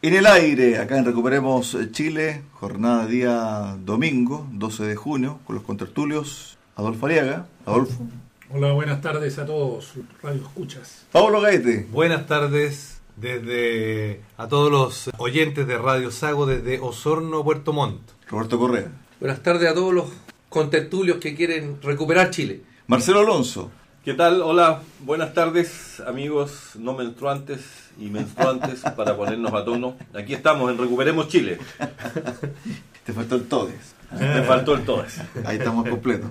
[0.00, 5.64] en el aire, acá en Recuperemos Chile, jornada día domingo, 12 de junio, con los
[5.64, 7.46] contertulios Adolfo Ariaga.
[7.66, 8.06] Adolfo.
[8.50, 11.06] Hola, buenas tardes a todos, Radio Escuchas.
[11.10, 11.86] Pablo Gaete.
[11.90, 18.00] Buenas tardes desde a todos los oyentes de Radio Sago desde Osorno, Puerto Montt.
[18.28, 18.92] Roberto Correa.
[19.18, 20.06] Buenas tardes a todos los
[20.48, 22.62] contertulios que quieren recuperar Chile.
[22.86, 23.70] Marcelo Alonso.
[24.08, 24.40] ¿Qué tal?
[24.40, 27.60] Hola, buenas tardes amigos no menstruantes
[28.00, 29.98] y menstruantes para ponernos a tono.
[30.14, 31.58] Aquí estamos en Recuperemos Chile.
[33.04, 33.94] Te faltó el todes.
[34.18, 35.20] Me faltó el todes.
[35.44, 36.30] Ahí estamos completos.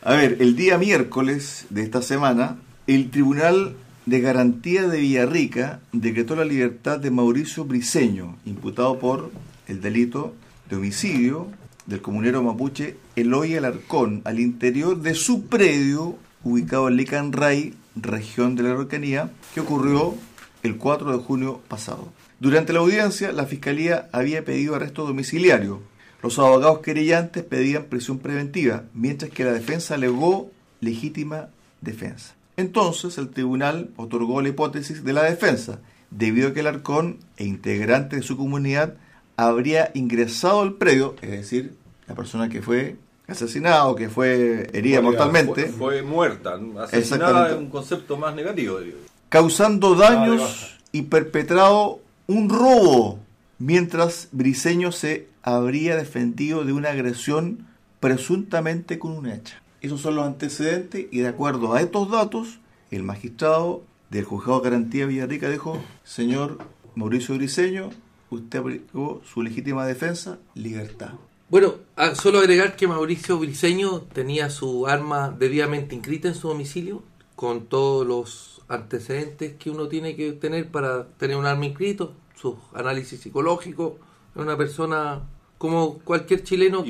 [0.00, 3.74] A ver, el día miércoles de esta semana, el Tribunal
[4.06, 9.30] de Garantía de Villarrica decretó la libertad de Mauricio Briceño, imputado por
[9.68, 10.32] el delito
[10.70, 11.48] de homicidio
[11.84, 18.62] del comunero mapuche Eloy Alarcón al interior de su predio ubicado en Licanray, región de
[18.62, 20.14] la Araucanía, que ocurrió
[20.62, 22.12] el 4 de junio pasado.
[22.38, 25.80] Durante la audiencia, la Fiscalía había pedido arresto domiciliario.
[26.22, 31.48] Los abogados querellantes pedían prisión preventiva, mientras que la defensa alegó legítima
[31.80, 32.34] defensa.
[32.56, 37.44] Entonces, el tribunal otorgó la hipótesis de la defensa, debido a que el arcón e
[37.44, 38.94] integrante de su comunidad
[39.36, 41.74] habría ingresado al predio, es decir,
[42.06, 42.96] la persona que fue
[43.30, 46.58] asesinado, que fue herida mortalmente, Fue, fue muerta.
[46.80, 48.98] Asesinada es un concepto más negativo, digo.
[49.28, 53.18] causando Ah, daños y perpetrado un robo,
[53.58, 57.66] mientras Briceño se habría defendido de una agresión
[58.00, 59.62] presuntamente con un hacha.
[59.80, 62.58] Esos son los antecedentes y de acuerdo a estos datos,
[62.90, 66.58] el magistrado del juzgado de garantía Villarrica dijo, señor
[66.94, 67.90] Mauricio Briceño,
[68.30, 71.12] usted aplicó su legítima defensa, libertad.
[71.50, 77.02] Bueno, a- solo agregar que Mauricio Briceño tenía su arma debidamente inscrita en su domicilio,
[77.34, 82.54] con todos los antecedentes que uno tiene que tener para tener un arma inscrito, sus
[82.72, 83.94] análisis psicológicos,
[84.34, 85.22] es una persona
[85.58, 86.84] como cualquier chileno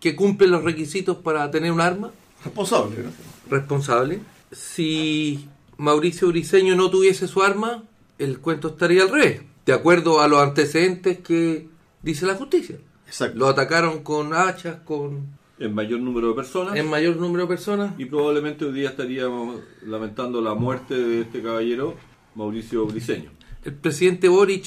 [0.00, 2.10] que cumple los requisitos para tener un arma,
[2.44, 3.10] Responsable, ¿no?
[3.48, 4.18] responsable.
[4.50, 7.84] Si Mauricio Briceño no tuviese su arma,
[8.18, 11.68] el cuento estaría al revés, de acuerdo a los antecedentes que
[12.02, 12.78] dice la justicia.
[13.12, 13.38] Exacto.
[13.38, 15.26] Lo atacaron con hachas, con
[15.58, 16.76] En mayor número de personas.
[16.76, 17.92] en mayor número de personas.
[17.98, 21.94] Y probablemente hoy día estaríamos lamentando la muerte de este caballero,
[22.34, 23.30] Mauricio Briceño.
[23.64, 24.64] El presidente Boric,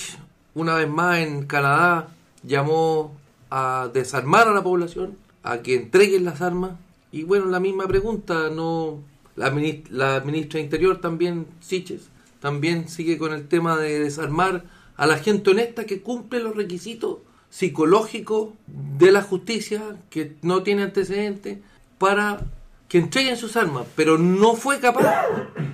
[0.54, 2.10] una vez más en Canadá,
[2.44, 3.18] llamó
[3.50, 6.74] a desarmar a la población, a que entreguen las armas.
[7.12, 9.00] Y bueno, la misma pregunta, no
[9.36, 14.66] la, minis- la ministra de Interior también, Siches, también sigue con el tema de desarmar
[14.98, 17.18] a la gente honesta que cumple los requisitos
[17.60, 21.60] psicológicos de la justicia, que no tiene antecedentes,
[21.98, 22.42] para
[22.90, 25.26] que entreguen sus armas, pero no fue capaz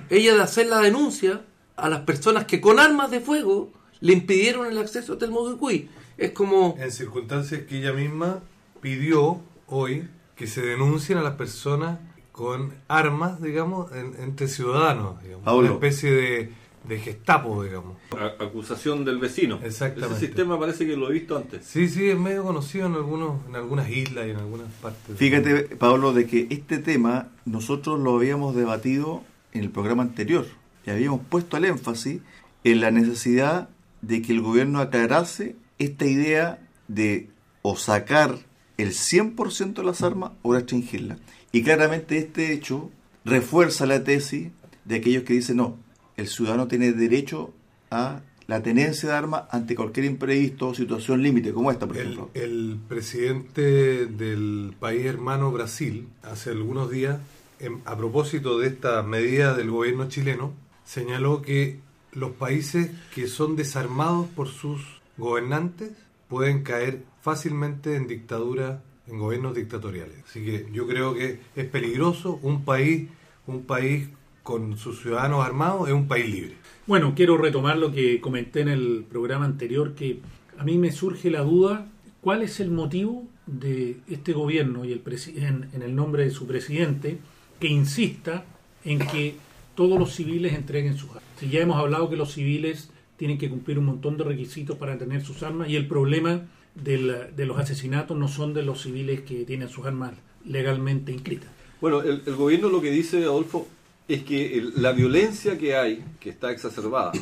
[0.08, 1.40] ella de hacer la denuncia
[1.76, 5.88] a las personas que con armas de fuego le impidieron el acceso a Telmocuy.
[6.18, 8.38] Es como En circunstancias que ella misma
[8.80, 11.98] pidió hoy que se denuncien a las personas
[12.30, 15.60] con armas, digamos, en- entre ciudadanos, digamos, Pablo.
[15.66, 16.52] una especie de,
[16.88, 17.96] de gestapo, digamos.
[18.18, 19.60] A- acusación del vecino.
[19.62, 20.16] Exactamente.
[20.16, 21.64] Ese sistema parece que lo he visto antes.
[21.64, 25.16] Sí, sí, es medio conocido en algunos, en algunas islas y en algunas partes.
[25.16, 29.22] Fíjate, Pablo, de que este tema nosotros lo habíamos debatido
[29.52, 30.46] en el programa anterior
[30.86, 32.20] y habíamos puesto el énfasis
[32.64, 33.68] en la necesidad
[34.00, 37.28] de que el gobierno aclarase esta idea de
[37.62, 38.38] o sacar
[38.78, 41.18] el 100% de las armas o restringirlas.
[41.52, 42.90] Y claramente este hecho
[43.24, 44.48] refuerza la tesis
[44.84, 45.76] de aquellos que dicen no,
[46.16, 47.52] el ciudadano tiene derecho
[47.90, 52.02] a la tenencia de armas ante cualquier imprevisto o situación límite como esta, por El,
[52.02, 52.30] ejemplo.
[52.34, 57.18] el presidente del país hermano Brasil, hace algunos días,
[57.60, 60.52] em- a propósito de esta medida del gobierno chileno,
[60.84, 61.78] señaló que
[62.12, 65.92] los países que son desarmados por sus gobernantes
[66.28, 70.16] pueden caer fácilmente en dictadura, en gobiernos dictatoriales.
[70.28, 73.08] Así que yo creo que es peligroso un país,
[73.46, 74.08] un país
[74.42, 76.54] con sus ciudadanos armados es un país libre.
[76.86, 80.18] Bueno, quiero retomar lo que comenté en el programa anterior, que
[80.58, 81.86] a mí me surge la duda,
[82.20, 85.02] ¿cuál es el motivo de este gobierno y el
[85.36, 87.18] en, en el nombre de su presidente
[87.60, 88.44] que insista
[88.84, 89.34] en que
[89.74, 91.22] todos los civiles entreguen sus armas?
[91.38, 94.98] Si ya hemos hablado que los civiles tienen que cumplir un montón de requisitos para
[94.98, 96.42] tener sus armas y el problema
[96.74, 100.14] del- de los asesinatos no son de los civiles que tienen sus armas
[100.44, 101.48] legalmente inscritas.
[101.80, 103.68] Bueno, el, el gobierno lo que dice, Adolfo,
[104.08, 107.12] es que el- la violencia que hay, que está exacerbada,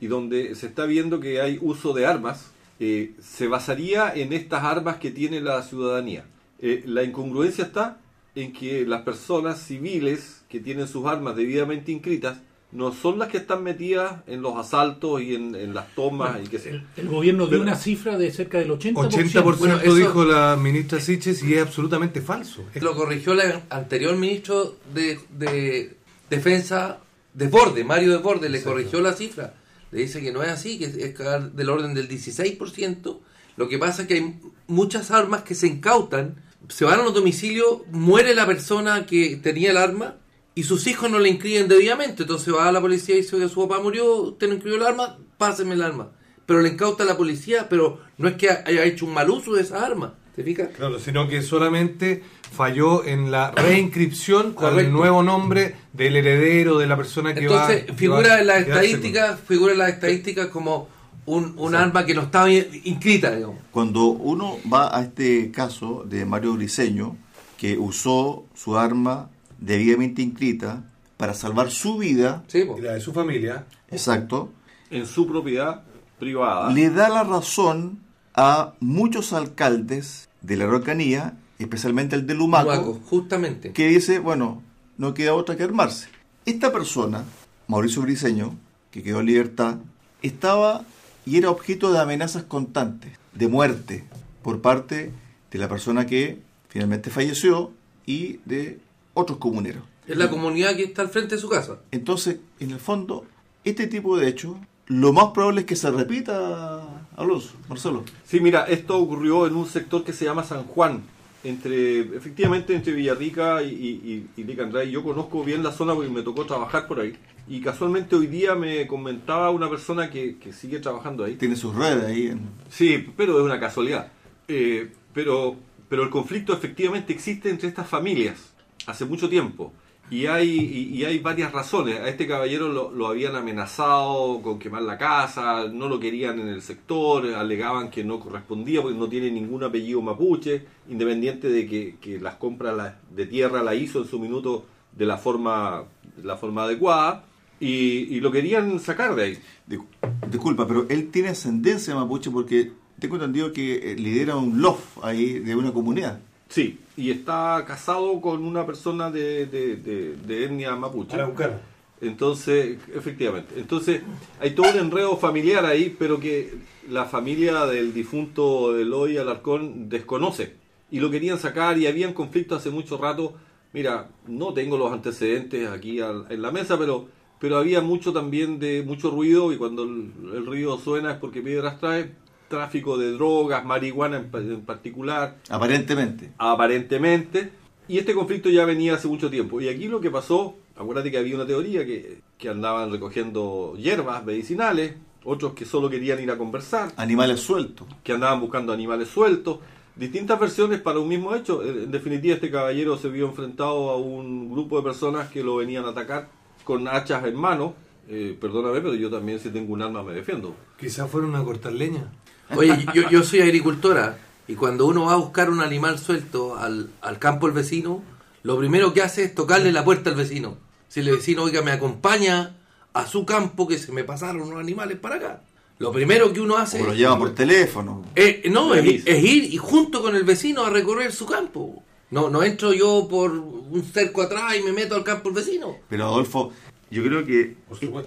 [0.00, 4.62] y donde se está viendo que hay uso de armas, eh, se basaría en estas
[4.64, 6.26] armas que tiene la ciudadanía.
[6.60, 7.98] Eh, la incongruencia está
[8.34, 12.38] en que las personas civiles que tienen sus armas debidamente inscritas
[12.72, 16.48] no son las que están metidas en los asaltos y en, en las tomas y
[16.48, 16.70] qué sé.
[16.70, 18.92] El, el gobierno dio una cifra de cerca del 80%.
[18.94, 22.64] 80% Bueno, eso- dijo la ministra Siches y es absolutamente falso.
[22.80, 25.96] Lo corrigió el anterior ministro de, de
[26.30, 27.00] Defensa,
[27.34, 29.54] Desborde, Mario Desborde, le corrigió la cifra.
[29.92, 33.18] Le dice que no es así, que es del orden del 16%.
[33.56, 37.14] Lo que pasa es que hay muchas armas que se incautan, se van a los
[37.14, 40.16] domicilios, muere la persona que tenía el arma
[40.54, 42.24] y sus hijos no le inscriben debidamente.
[42.24, 44.86] Entonces va a la policía y dice que su papá murió, usted no inscribió el
[44.86, 46.12] arma, páseme el arma.
[46.44, 49.54] Pero le incauta a la policía, pero no es que haya hecho un mal uso
[49.54, 50.14] de esa arma.
[50.34, 50.68] ¿Te fijas?
[50.76, 52.22] Claro, sino que solamente
[52.52, 57.62] falló en la reinscripción con el nuevo nombre del heredero de la persona que va
[57.72, 60.88] Entonces, va figura a en las estadísticas, figura en las estadísticas como
[61.26, 63.56] un, un arma que no estaba bien inscrita, digamos.
[63.72, 67.16] Cuando uno va a este caso de Mario Briceño,
[67.58, 69.28] que usó su arma
[69.58, 70.84] debidamente inscrita
[71.16, 73.64] para salvar su vida, Sí, y la de su familia.
[73.90, 74.50] exacto,
[74.90, 75.82] En su propiedad
[76.18, 76.70] privada.
[76.72, 78.00] le da la razón
[78.34, 83.72] a muchos alcaldes de la Araucanía, especialmente el de Lumaco, Luaco, justamente.
[83.72, 84.62] que dice, bueno,
[84.98, 86.08] no queda otra que armarse.
[86.44, 87.24] Esta persona,
[87.68, 88.56] Mauricio Briceño,
[88.90, 89.76] que quedó en libertad,
[90.22, 90.84] estaba
[91.24, 94.04] y era objeto de amenazas constantes, de muerte,
[94.42, 95.12] por parte
[95.50, 96.38] de la persona que
[96.68, 97.72] finalmente falleció
[98.06, 98.78] y de
[99.14, 99.82] otros comuneros.
[100.06, 101.78] Es la comunidad que está al frente de su casa.
[101.90, 103.24] Entonces, en el fondo,
[103.64, 104.56] este tipo de hechos,
[104.86, 108.04] lo más probable es que se repita, Alonso, Marcelo.
[108.24, 111.02] Sí, mira, esto ocurrió en un sector que se llama San Juan,
[111.44, 114.90] entre efectivamente entre Villarrica y, y, y, y Licandray.
[114.90, 117.14] Yo conozco bien la zona porque me tocó trabajar por ahí.
[117.48, 121.36] Y casualmente hoy día me comentaba una persona que, que sigue trabajando ahí.
[121.36, 122.26] Tiene sus redes ahí.
[122.26, 122.40] En...
[122.68, 124.10] Sí, pero es una casualidad.
[124.48, 125.56] Eh, pero,
[125.88, 128.52] pero el conflicto efectivamente existe entre estas familias
[128.86, 129.72] hace mucho tiempo.
[130.08, 131.98] Y hay, y, y hay varias razones.
[131.98, 136.46] A este caballero lo, lo habían amenazado con quemar la casa, no lo querían en
[136.48, 141.96] el sector, alegaban que no correspondía porque no tiene ningún apellido mapuche, independiente de que,
[142.00, 144.64] que las compras de tierra la hizo en su minuto
[144.96, 145.84] de la forma,
[146.16, 147.24] de la forma adecuada.
[147.58, 149.38] Y, y lo querían sacar de ahí.
[149.68, 149.82] Dis-
[150.30, 152.70] Disculpa, pero él tiene ascendencia mapuche porque
[153.00, 156.20] tengo entendido que eh, lidera un loft ahí de una comunidad.
[156.48, 161.14] Sí, y está casado con una persona de, de, de- de etnia mapuche.
[161.16, 161.60] Araucana.
[162.00, 163.54] Entonces, efectivamente.
[163.58, 164.02] Entonces,
[164.40, 166.54] hay todo un enredo familiar ahí, pero que
[166.90, 170.54] la familia del difunto Eloy Alarcón desconoce.
[170.90, 173.34] Y lo querían sacar y habían conflictos hace mucho rato.
[173.72, 177.08] Mira, no tengo los antecedentes aquí al- en la mesa, pero,
[177.40, 181.42] pero había mucho también de mucho ruido y cuando el, el ruido suena es porque
[181.42, 182.12] piedras trae.
[182.48, 186.30] Tráfico de drogas, marihuana en, pa- en particular Aparentemente.
[186.38, 187.50] aparentemente.
[187.88, 189.60] Y este conflicto ya venía hace mucho tiempo.
[189.60, 194.24] Y aquí lo que pasó, acuérdate que había una teoría que, que andaban recogiendo hierbas
[194.24, 194.94] medicinales,
[195.24, 197.86] otros que solo querían ir a conversar, Animales sueltos.
[198.02, 199.58] que andaban buscando animales sueltos,
[199.94, 201.62] distintas versiones para un mismo hecho.
[201.62, 205.56] En en definitiva, este caballero se vio enfrentado a un grupo de personas que lo
[205.56, 206.28] venían a atacar
[206.64, 207.74] con hachas en mano.
[208.08, 210.54] Eh, perdóname, pero yo también si tengo un arma me defiendo.
[210.78, 212.12] Quizás fueron a cortar leña.
[212.54, 216.90] Oye, yo, yo soy agricultora y cuando uno va a buscar un animal suelto al,
[217.00, 218.02] al campo del vecino,
[218.42, 220.56] lo primero que hace es tocarle la puerta al vecino.
[220.88, 222.56] Si el vecino, oiga, me acompaña
[222.92, 225.42] a su campo que se me pasaron unos animales para acá.
[225.78, 228.04] Lo primero que uno hace O lo llevan por teléfono.
[228.14, 231.82] Eh, no, es, es ir y junto con el vecino a recorrer su campo.
[232.10, 235.76] No, no entro yo por un cerco atrás y me meto al campo del vecino.
[235.88, 236.52] Pero Adolfo,
[236.90, 237.56] yo creo que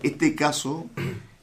[0.03, 0.87] este caso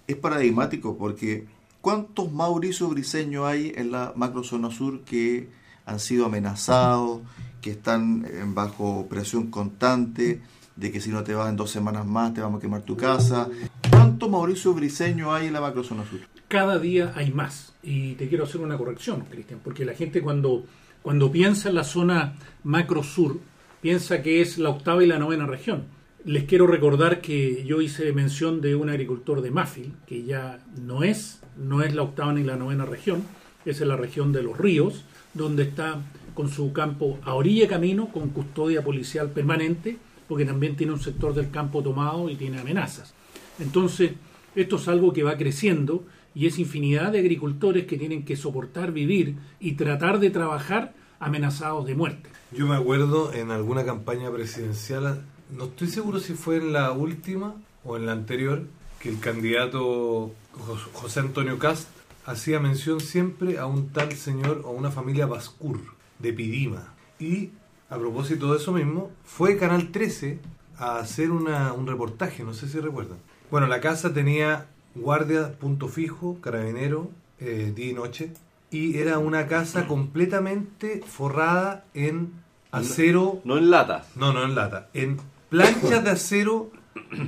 [0.07, 1.47] es paradigmático porque
[1.87, 5.51] ¿cuántos Mauricio Briceño hay en la macrozona sur que
[5.85, 7.21] han sido amenazados,
[7.61, 10.43] que están bajo presión constante,
[10.75, 12.97] de que si no te vas en dos semanas más te vamos a quemar tu
[12.97, 13.49] casa?
[13.89, 16.19] ¿Cuántos Mauricio Briceño hay en la macrozona sur?
[16.49, 17.73] cada día hay más.
[17.85, 20.65] Y te quiero hacer una corrección, Cristian, porque la gente cuando,
[21.03, 23.39] cuando piensa en la zona macro sur,
[23.81, 25.85] piensa que es la octava y la novena región.
[26.27, 31.05] Les quiero recordar que yo hice mención de un agricultor de Mafil, que ya no
[31.05, 33.23] es, no es la octava ni la novena región,
[33.65, 35.05] es en la región de los ríos,
[35.35, 36.03] donde está
[36.35, 40.99] con su campo a orilla de camino, con custodia policial permanente, porque también tiene un
[40.99, 43.15] sector del campo tomado y tiene amenazas.
[43.61, 44.11] Entonces,
[44.57, 48.91] esto es algo que va creciendo y es infinidad de agricultores que tienen que soportar
[48.91, 52.31] vivir y tratar de trabajar amenazados de muerte.
[52.51, 57.55] Yo me acuerdo en alguna campaña presidencial, no estoy seguro si fue en la última
[57.85, 58.65] o en la anterior,
[59.01, 60.33] que el candidato
[60.67, 61.89] Jos- José Antonio Cast
[62.25, 65.79] hacía mención siempre a un tal señor o una familia Bascur
[66.19, 66.95] de Pidima.
[67.21, 67.51] Y
[67.89, 70.39] a propósito de eso mismo, fue Canal 13
[70.79, 73.19] a hacer una- un reportaje, no sé si recuerdan.
[73.51, 78.33] Bueno, la casa tenía guardia, punto fijo, carabinero, eh, día y noche,
[78.71, 82.33] y era una casa completamente forrada en
[82.73, 84.09] acero, No en latas.
[84.17, 86.71] no, no en lata, en planchas de acero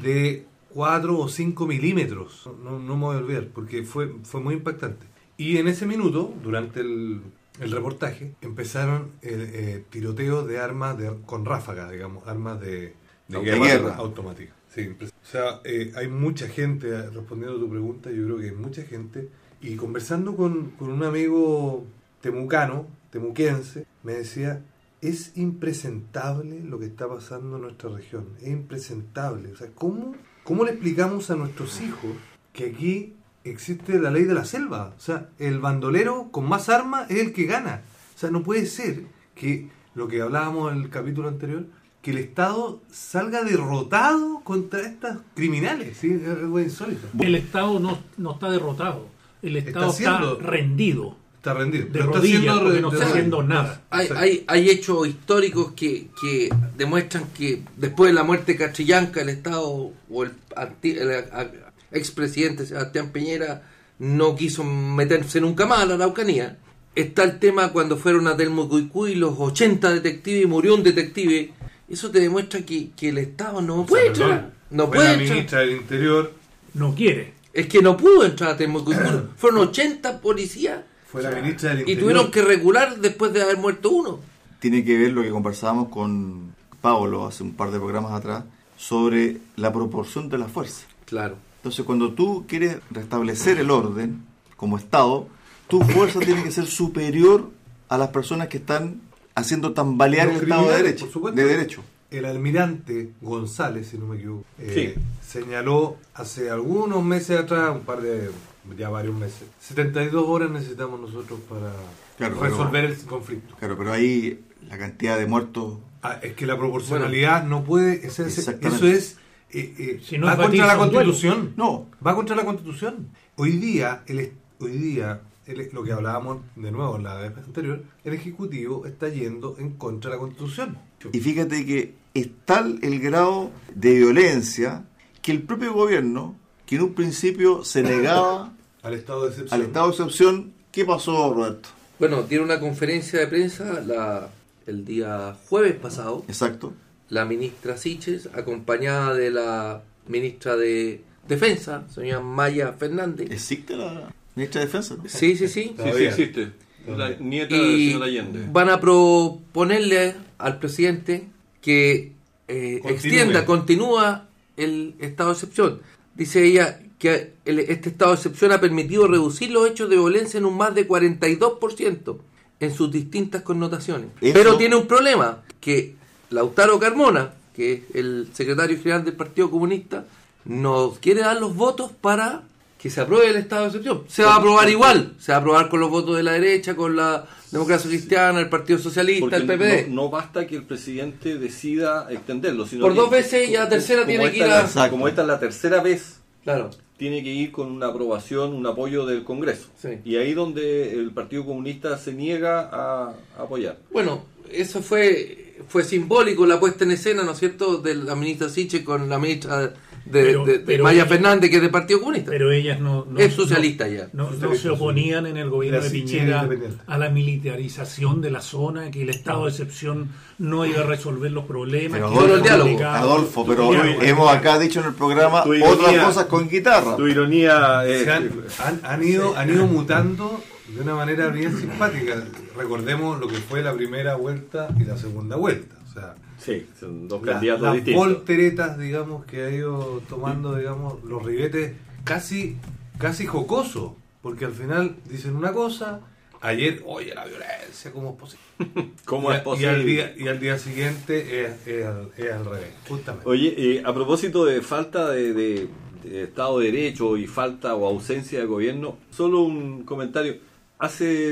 [0.02, 2.48] de 4 o 5 milímetros.
[2.62, 5.06] No, no me voy a olvidar, porque fue, fue muy impactante.
[5.36, 7.20] Y en ese minuto, durante el,
[7.60, 12.94] el reportaje, empezaron el eh, tiroteo de armas de, con ráfaga, digamos, armas de,
[13.28, 13.96] De guerra, guerra.
[13.96, 14.52] automática.
[14.74, 18.46] Sí, o sea, eh, hay mucha gente, eh, respondiendo a tu pregunta, yo creo que
[18.46, 19.28] hay mucha gente.
[19.60, 21.84] Y conversando con, con un amigo
[22.20, 24.62] temucano, temuquense, me decía,
[25.00, 28.28] es impresentable lo que está pasando en nuestra región.
[28.40, 29.52] Es impresentable.
[29.52, 30.14] O sea, ¿cómo,
[30.44, 32.10] ¿cómo le explicamos a nuestros hijos
[32.52, 33.14] que aquí
[33.44, 34.94] existe la ley de la selva?
[34.96, 37.82] O sea, el bandolero con más armas es el que gana.
[38.14, 41.66] O sea, no puede ser que lo que hablábamos en el capítulo anterior,
[42.02, 45.96] que el Estado salga derrotado contra estas criminales.
[45.98, 46.20] ¿sí?
[46.22, 47.08] Es algo insólito.
[47.18, 49.06] El Estado no, no está derrotado,
[49.42, 51.84] el Estado está, rendido, Está rendido.
[51.86, 53.82] de Pero está haciendo no está haciendo nada.
[53.90, 59.20] Hay, hay, hay hechos históricos que, que demuestran que después de la muerte de Catrillanca,
[59.22, 61.50] el Estado o el, anti- el a- a-
[61.92, 63.62] expresidente Sebastián Piñera
[63.98, 66.58] no quiso meterse nunca más a la Araucanía.
[66.94, 71.52] Está el tema cuando fueron a Telmocuicuy los 80 detectives y murió un detective.
[71.88, 74.52] Eso te demuestra que, que el Estado no O sea, puede perdón, entrar.
[74.70, 75.30] No fue puede la entrar.
[75.30, 76.32] ministra del Interior,
[76.74, 77.34] No quiere.
[77.52, 79.04] Es que no pudo entrar a Telmocuicuy.
[79.36, 82.02] Fueron 80 policías fue la ministra del y Interior.
[82.02, 84.20] tuvieron que regular después de haber muerto uno.
[84.60, 88.44] tiene que ver lo que conversábamos con Pablo hace un par de programas atrás
[88.76, 90.86] sobre la proporción de la fuerza.
[91.06, 91.36] Claro.
[91.56, 94.22] Entonces, cuando tú quieres restablecer el orden
[94.56, 95.26] como Estado,
[95.66, 97.50] tu fuerza tiene que ser superior
[97.88, 99.00] a las personas que están
[99.34, 101.04] haciendo tambalear Los el Estado de derecho.
[101.06, 101.40] por supuesto.
[101.40, 101.82] De derecho.
[102.10, 104.96] El almirante González, si no me equivoco, eh,
[105.26, 108.30] señaló hace algunos meses atrás, un par de,
[108.76, 111.72] ya varios meses, 72 horas necesitamos nosotros para
[112.16, 113.54] Claro, resolver el conflicto.
[113.56, 118.26] Claro, pero ahí la cantidad de muertos Ah, es que la proporcionalidad no puede, ese-
[118.26, 118.76] ese- Exactamente.
[118.76, 119.16] eso es,
[119.50, 121.54] eh, eh, Si no va es contra la constitución.
[121.56, 121.86] No.
[122.06, 123.08] Va contra la constitución.
[123.36, 127.82] Hoy día, el, hoy día el- lo que hablábamos de nuevo en la vez anterior,
[128.04, 130.78] el Ejecutivo está yendo en contra de la constitución.
[131.12, 134.84] Y fíjate que es tal el grado de violencia
[135.20, 136.36] que el propio gobierno,
[136.68, 139.60] que en un principio se negaba Al estado de excepción.
[139.60, 141.68] al estado de excepción, ¿qué pasó, Roberto?
[141.98, 144.28] Bueno, tiene una conferencia de prensa la,
[144.66, 146.72] el día jueves pasado, Exacto.
[147.08, 153.30] la ministra Siches, acompañada de la ministra de Defensa, señora Maya Fernández.
[153.30, 154.96] ¿Existe la ministra de Defensa?
[155.06, 155.74] Sí, sí, sí.
[155.76, 156.52] Sí, sí existe.
[156.86, 158.46] La nieta del Y señor Allende.
[158.52, 161.28] van a proponerle al presidente
[161.60, 162.12] que
[162.46, 162.90] eh, Continúe.
[162.94, 165.80] extienda, continúa el estado de excepción.
[166.18, 170.36] Dice ella que el- este estado de excepción ha permitido reducir los hechos de violencia
[170.36, 172.18] en un más de 42%
[172.60, 174.08] en sus distintas connotaciones.
[174.20, 175.94] Eso- Pero tiene un problema, que
[176.30, 180.04] Lautaro Carmona, que es el secretario general del Partido Comunista,
[180.44, 182.42] no quiere dar los votos para
[182.78, 184.02] que se apruebe el estado de excepción.
[184.08, 186.74] Se va a aprobar igual, se va a aprobar con los votos de la derecha,
[186.76, 189.88] con la democracia cristiana, el Partido Socialista, Porque el PPD.
[189.88, 193.68] No, no basta que el presidente decida extenderlo, sino Por dos veces y a la
[193.68, 194.90] tercera como tiene que ir a- la-.
[194.90, 196.70] Como esta es la tercera vez, Claro.
[196.96, 199.68] tiene que ir con una aprobación, un apoyo del Congreso.
[199.80, 199.88] Sí.
[200.04, 203.78] Y ahí donde el Partido Comunista se niega a, a apoyar.
[203.92, 208.48] Bueno, eso fue fue simbólico la puesta en escena, ¿no es cierto?, de la ministra
[208.48, 209.74] Siche con la ministra
[210.10, 212.30] de, Pero- de- de pero Maya ella- Fernández, que es del Partido Comunista.
[212.30, 214.08] Pero ellas no, no- es socialista no- ya.
[214.12, 216.48] No, se oponían en el gobierno de Piñera
[216.86, 221.30] a la militarización de la zona, que el estado de excepción no iba a resolver
[221.32, 221.92] los problemas.
[221.98, 222.68] Pero Adolfo, era el diálogo.
[222.70, 222.96] complicado.
[223.12, 224.02] Adolfo, pero Diálogo.
[224.02, 226.96] hemos acá dicho en el programa ironía- otras cosas con guitarra.
[226.96, 227.82] Tu ironía.
[227.86, 228.30] Se han,
[228.64, 232.22] han- han ido, han ido mutando de una manera bien simpática.
[232.56, 235.76] Recordemos lo que fue la primera vuelta y la segunda vuelta.
[235.98, 238.06] Sea, Sí, son dos la- candidatos las distintos.
[238.06, 241.72] volteretas, digamos, que ha ido tomando, digamos, los ribetes
[242.04, 242.56] casi,
[242.98, 243.96] casi jocoso.
[244.22, 246.00] Porque al final dicen una cosa,
[246.40, 248.92] ayer, oye, la violencia, ¿cómo es posible?
[249.04, 249.70] ¿Cómo y, es a- posible?
[249.72, 253.28] Y al día, y al día siguiente es, es al, es al revés, justamente.
[253.28, 255.68] Oye, eh, a propósito de falta de, de-
[256.04, 260.36] eh, Estado de Derecho y falta o ausencia de gobierno, solo un comentario.
[260.78, 261.30] Hace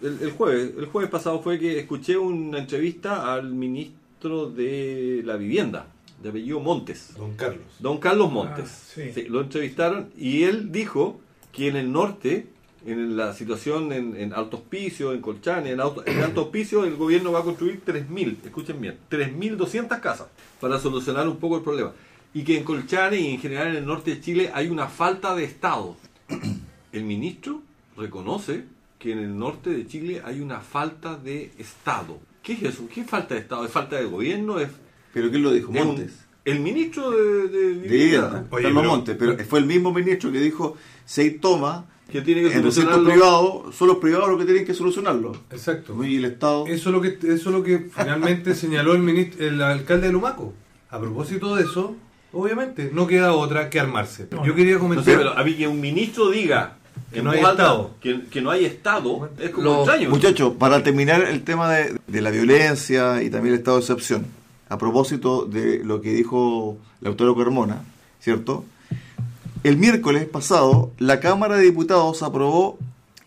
[0.00, 5.36] el, el jueves, el jueves pasado fue que escuché una entrevista al ministro de la
[5.36, 5.86] Vivienda,
[6.22, 7.14] de apellido Montes.
[7.16, 7.66] Don Carlos.
[7.78, 8.64] Don Carlos Montes.
[8.66, 9.12] Ah, sí.
[9.14, 11.20] Sí, lo entrevistaron y él dijo
[11.52, 12.48] que en el norte,
[12.84, 16.96] en la situación en, en Alto Hospicio, en Colchane, en, Alto, en Alto Hospicio, el
[16.96, 20.28] gobierno va a construir 3.000, escuchen bien, 3.200 casas
[20.60, 21.92] para solucionar un poco el problema.
[22.34, 25.34] Y que en Colchane y en general en el norte de Chile hay una falta
[25.34, 25.96] de Estado.
[26.92, 27.62] El ministro
[27.96, 28.64] reconoce
[28.98, 32.18] que en el norte de Chile hay una falta de Estado.
[32.42, 32.88] ¿Qué es eso?
[32.92, 33.64] ¿Qué falta de Estado?
[33.64, 34.58] ¿Es falta de gobierno?
[34.58, 34.68] ¿Es,
[35.12, 35.72] ¿Pero quién lo dijo?
[35.72, 36.24] Montes.
[36.44, 37.88] el ministro de, de De Vivienda.
[37.88, 42.22] vivienda, Oye, Carlos pero- Montes, pero fue el mismo ministro que dijo, se toma que
[42.22, 45.32] tiene que en recintos privados, son los privados los que tienen que solucionarlo.
[45.50, 46.02] Exacto.
[46.04, 46.66] Y el Estado...
[46.66, 50.12] Eso es lo que, eso es lo que finalmente señaló el, ministro, el alcalde de
[50.14, 50.54] Lumaco.
[50.88, 51.96] A propósito de eso,
[52.32, 54.26] obviamente, no queda otra que armarse.
[54.30, 55.04] No, Yo quería No comentar...
[55.04, 56.77] sé, pero a mí que un ministro diga
[57.12, 57.90] Que no hay alta Estado.
[58.00, 60.10] Que, que no hay Estado es como Lo- extraño.
[60.10, 64.26] Muchachos, para terminar el tema de, de la violencia y también el estado de excepción,
[64.68, 67.82] a propósito de lo que dijo la autora Carmona,
[68.20, 68.64] ¿cierto?
[69.64, 72.78] El miércoles pasado, la Cámara de Diputados aprobó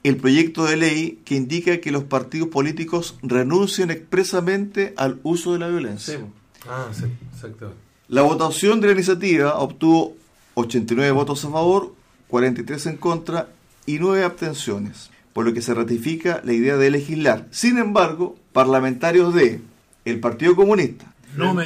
[0.04, 5.60] el proyecto de ley que indica que los partidos políticos renuncien expresamente al uso de
[5.60, 6.18] la violencia.
[6.18, 6.24] Sí.
[6.70, 7.80] Ah, sí, exactamente.
[8.08, 10.16] La votación de la iniciativa obtuvo
[10.56, 11.94] 89 votos a favor,
[12.28, 13.50] 43 en contra
[13.86, 17.48] y 9 abstenciones, por lo que se ratifica la idea de legislar.
[17.52, 19.62] Sin embargo, parlamentarios de
[20.06, 21.64] el Partido Comunista, No me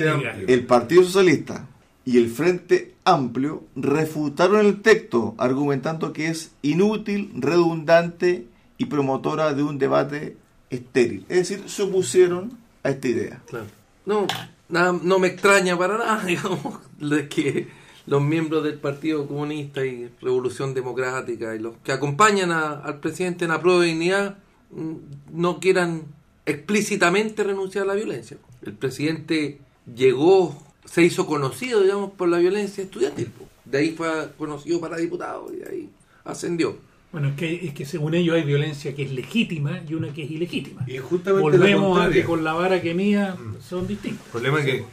[0.48, 1.66] el Partido Socialista
[2.06, 8.46] y el Frente Amplio refutaron el texto argumentando que es inútil, redundante
[8.78, 10.38] y promotora de un debate
[10.70, 11.26] estéril.
[11.30, 13.42] Es decir, se opusieron a esta idea.
[13.48, 13.66] Claro.
[14.06, 14.28] No,
[14.70, 16.80] nada- no me extraña para nada, digamos,
[17.30, 17.68] que
[18.08, 23.46] los miembros del Partido Comunista y Revolución Democrática y los que acompañan a- al presidente
[23.46, 24.38] en la prueba de dignidad
[24.72, 24.94] mm,
[25.34, 26.04] no quieran
[26.46, 28.38] explícitamente renunciar a la violencia.
[28.64, 29.60] El presidente
[29.96, 33.30] llegó, se hizo conocido, digamos, por la violencia estudiantil.
[33.66, 35.90] De ahí fue conocido para diputado y de ahí
[36.24, 36.78] ascendió.
[37.12, 40.24] Bueno, es que, es que según ellos hay violencia que es legítima y una que
[40.24, 40.84] es ilegítima.
[40.88, 43.36] Y justamente la Volvemos a que con la vara que mía
[43.68, 44.26] son distintos.
[44.28, 44.86] El problema es que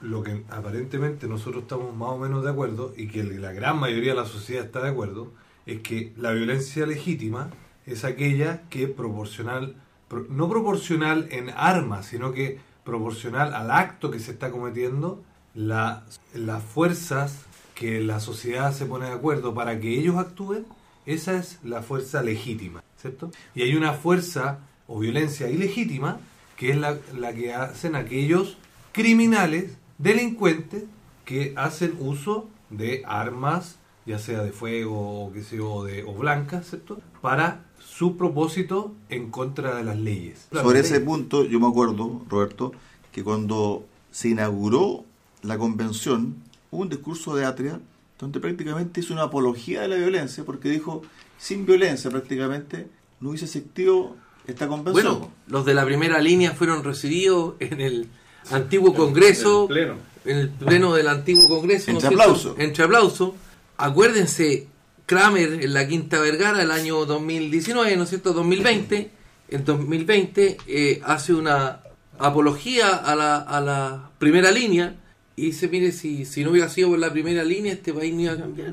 [0.00, 4.12] lo que aparentemente nosotros estamos más o menos de acuerdo y que la gran mayoría
[4.14, 5.32] de la sociedad está de acuerdo
[5.66, 7.50] es que la violencia legítima
[7.86, 9.76] es aquella que proporcional
[10.08, 15.22] pro- no proporcional en armas sino que proporcional al acto que se está cometiendo
[15.54, 16.04] la-
[16.34, 20.66] las fuerzas que la sociedad se pone de acuerdo para que ellos actúen
[21.04, 23.30] esa es la fuerza legítima ¿cierto?
[23.54, 26.18] y hay una fuerza o violencia ilegítima
[26.56, 28.56] que es la, la que hacen aquellos
[28.96, 30.84] criminales, delincuentes,
[31.26, 36.02] que hacen uso de armas, ya sea de fuego o qué sé yo, o, de,
[36.02, 36.98] o blancas, ¿cierto?
[37.20, 40.48] Para su propósito en contra de las leyes.
[40.50, 42.72] Sobre ese punto, yo me acuerdo, Roberto,
[43.12, 45.04] que cuando se inauguró
[45.42, 46.36] la convención,
[46.70, 47.78] hubo un discurso de Atria
[48.18, 51.02] donde prácticamente hizo una apología de la violencia, porque dijo,
[51.36, 52.88] sin violencia prácticamente
[53.20, 55.18] no hubiese existido esta convención.
[55.18, 58.08] Bueno, los de la primera línea fueron recibidos en el
[58.50, 59.94] antiguo Congreso, En el pleno.
[60.24, 61.90] en el pleno del antiguo Congreso.
[61.92, 62.22] ¿no Entre es cierto?
[62.22, 62.54] aplausos.
[62.58, 63.30] Entre aplausos.
[63.76, 64.66] Acuérdense,
[65.06, 68.32] Kramer en la Quinta Vergara, el año 2019, ¿no es cierto?
[68.32, 69.10] 2020,
[69.50, 71.80] en 2020 eh, hace una
[72.18, 74.96] apología a la, a la primera línea
[75.36, 78.22] y dice, mire, si, si no hubiera sido por la primera línea, este país no
[78.22, 78.72] iba a cambiar.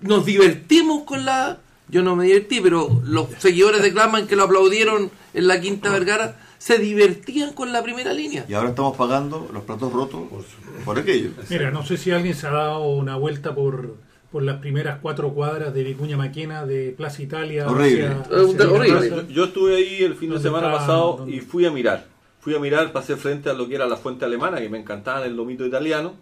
[0.00, 1.58] Nos divertimos con la...
[1.88, 5.90] Yo no me divertí, pero los seguidores de Kramer que lo aplaudieron en la Quinta
[5.90, 8.46] Vergara se divertían con la primera línea.
[8.48, 10.22] Y ahora estamos pagando los platos rotos
[10.86, 11.28] por aquello.
[11.50, 13.96] Mira, no sé si alguien se ha dado una vuelta por,
[14.32, 17.68] por las primeras cuatro cuadras de Vicuña Maquena, de Plaza Italia.
[17.68, 18.06] Horrible.
[18.06, 19.26] hacia- Eh, hacia horrible.
[19.30, 20.78] Yo estuve ahí el fin de ¿Dónde semana está?
[20.78, 21.36] pasado ¿Dónde?
[21.36, 22.06] y fui a mirar.
[22.40, 25.26] Fui a mirar, pasé frente a lo que era la fuente alemana, que me encantaba
[25.26, 26.14] el lomito italiano,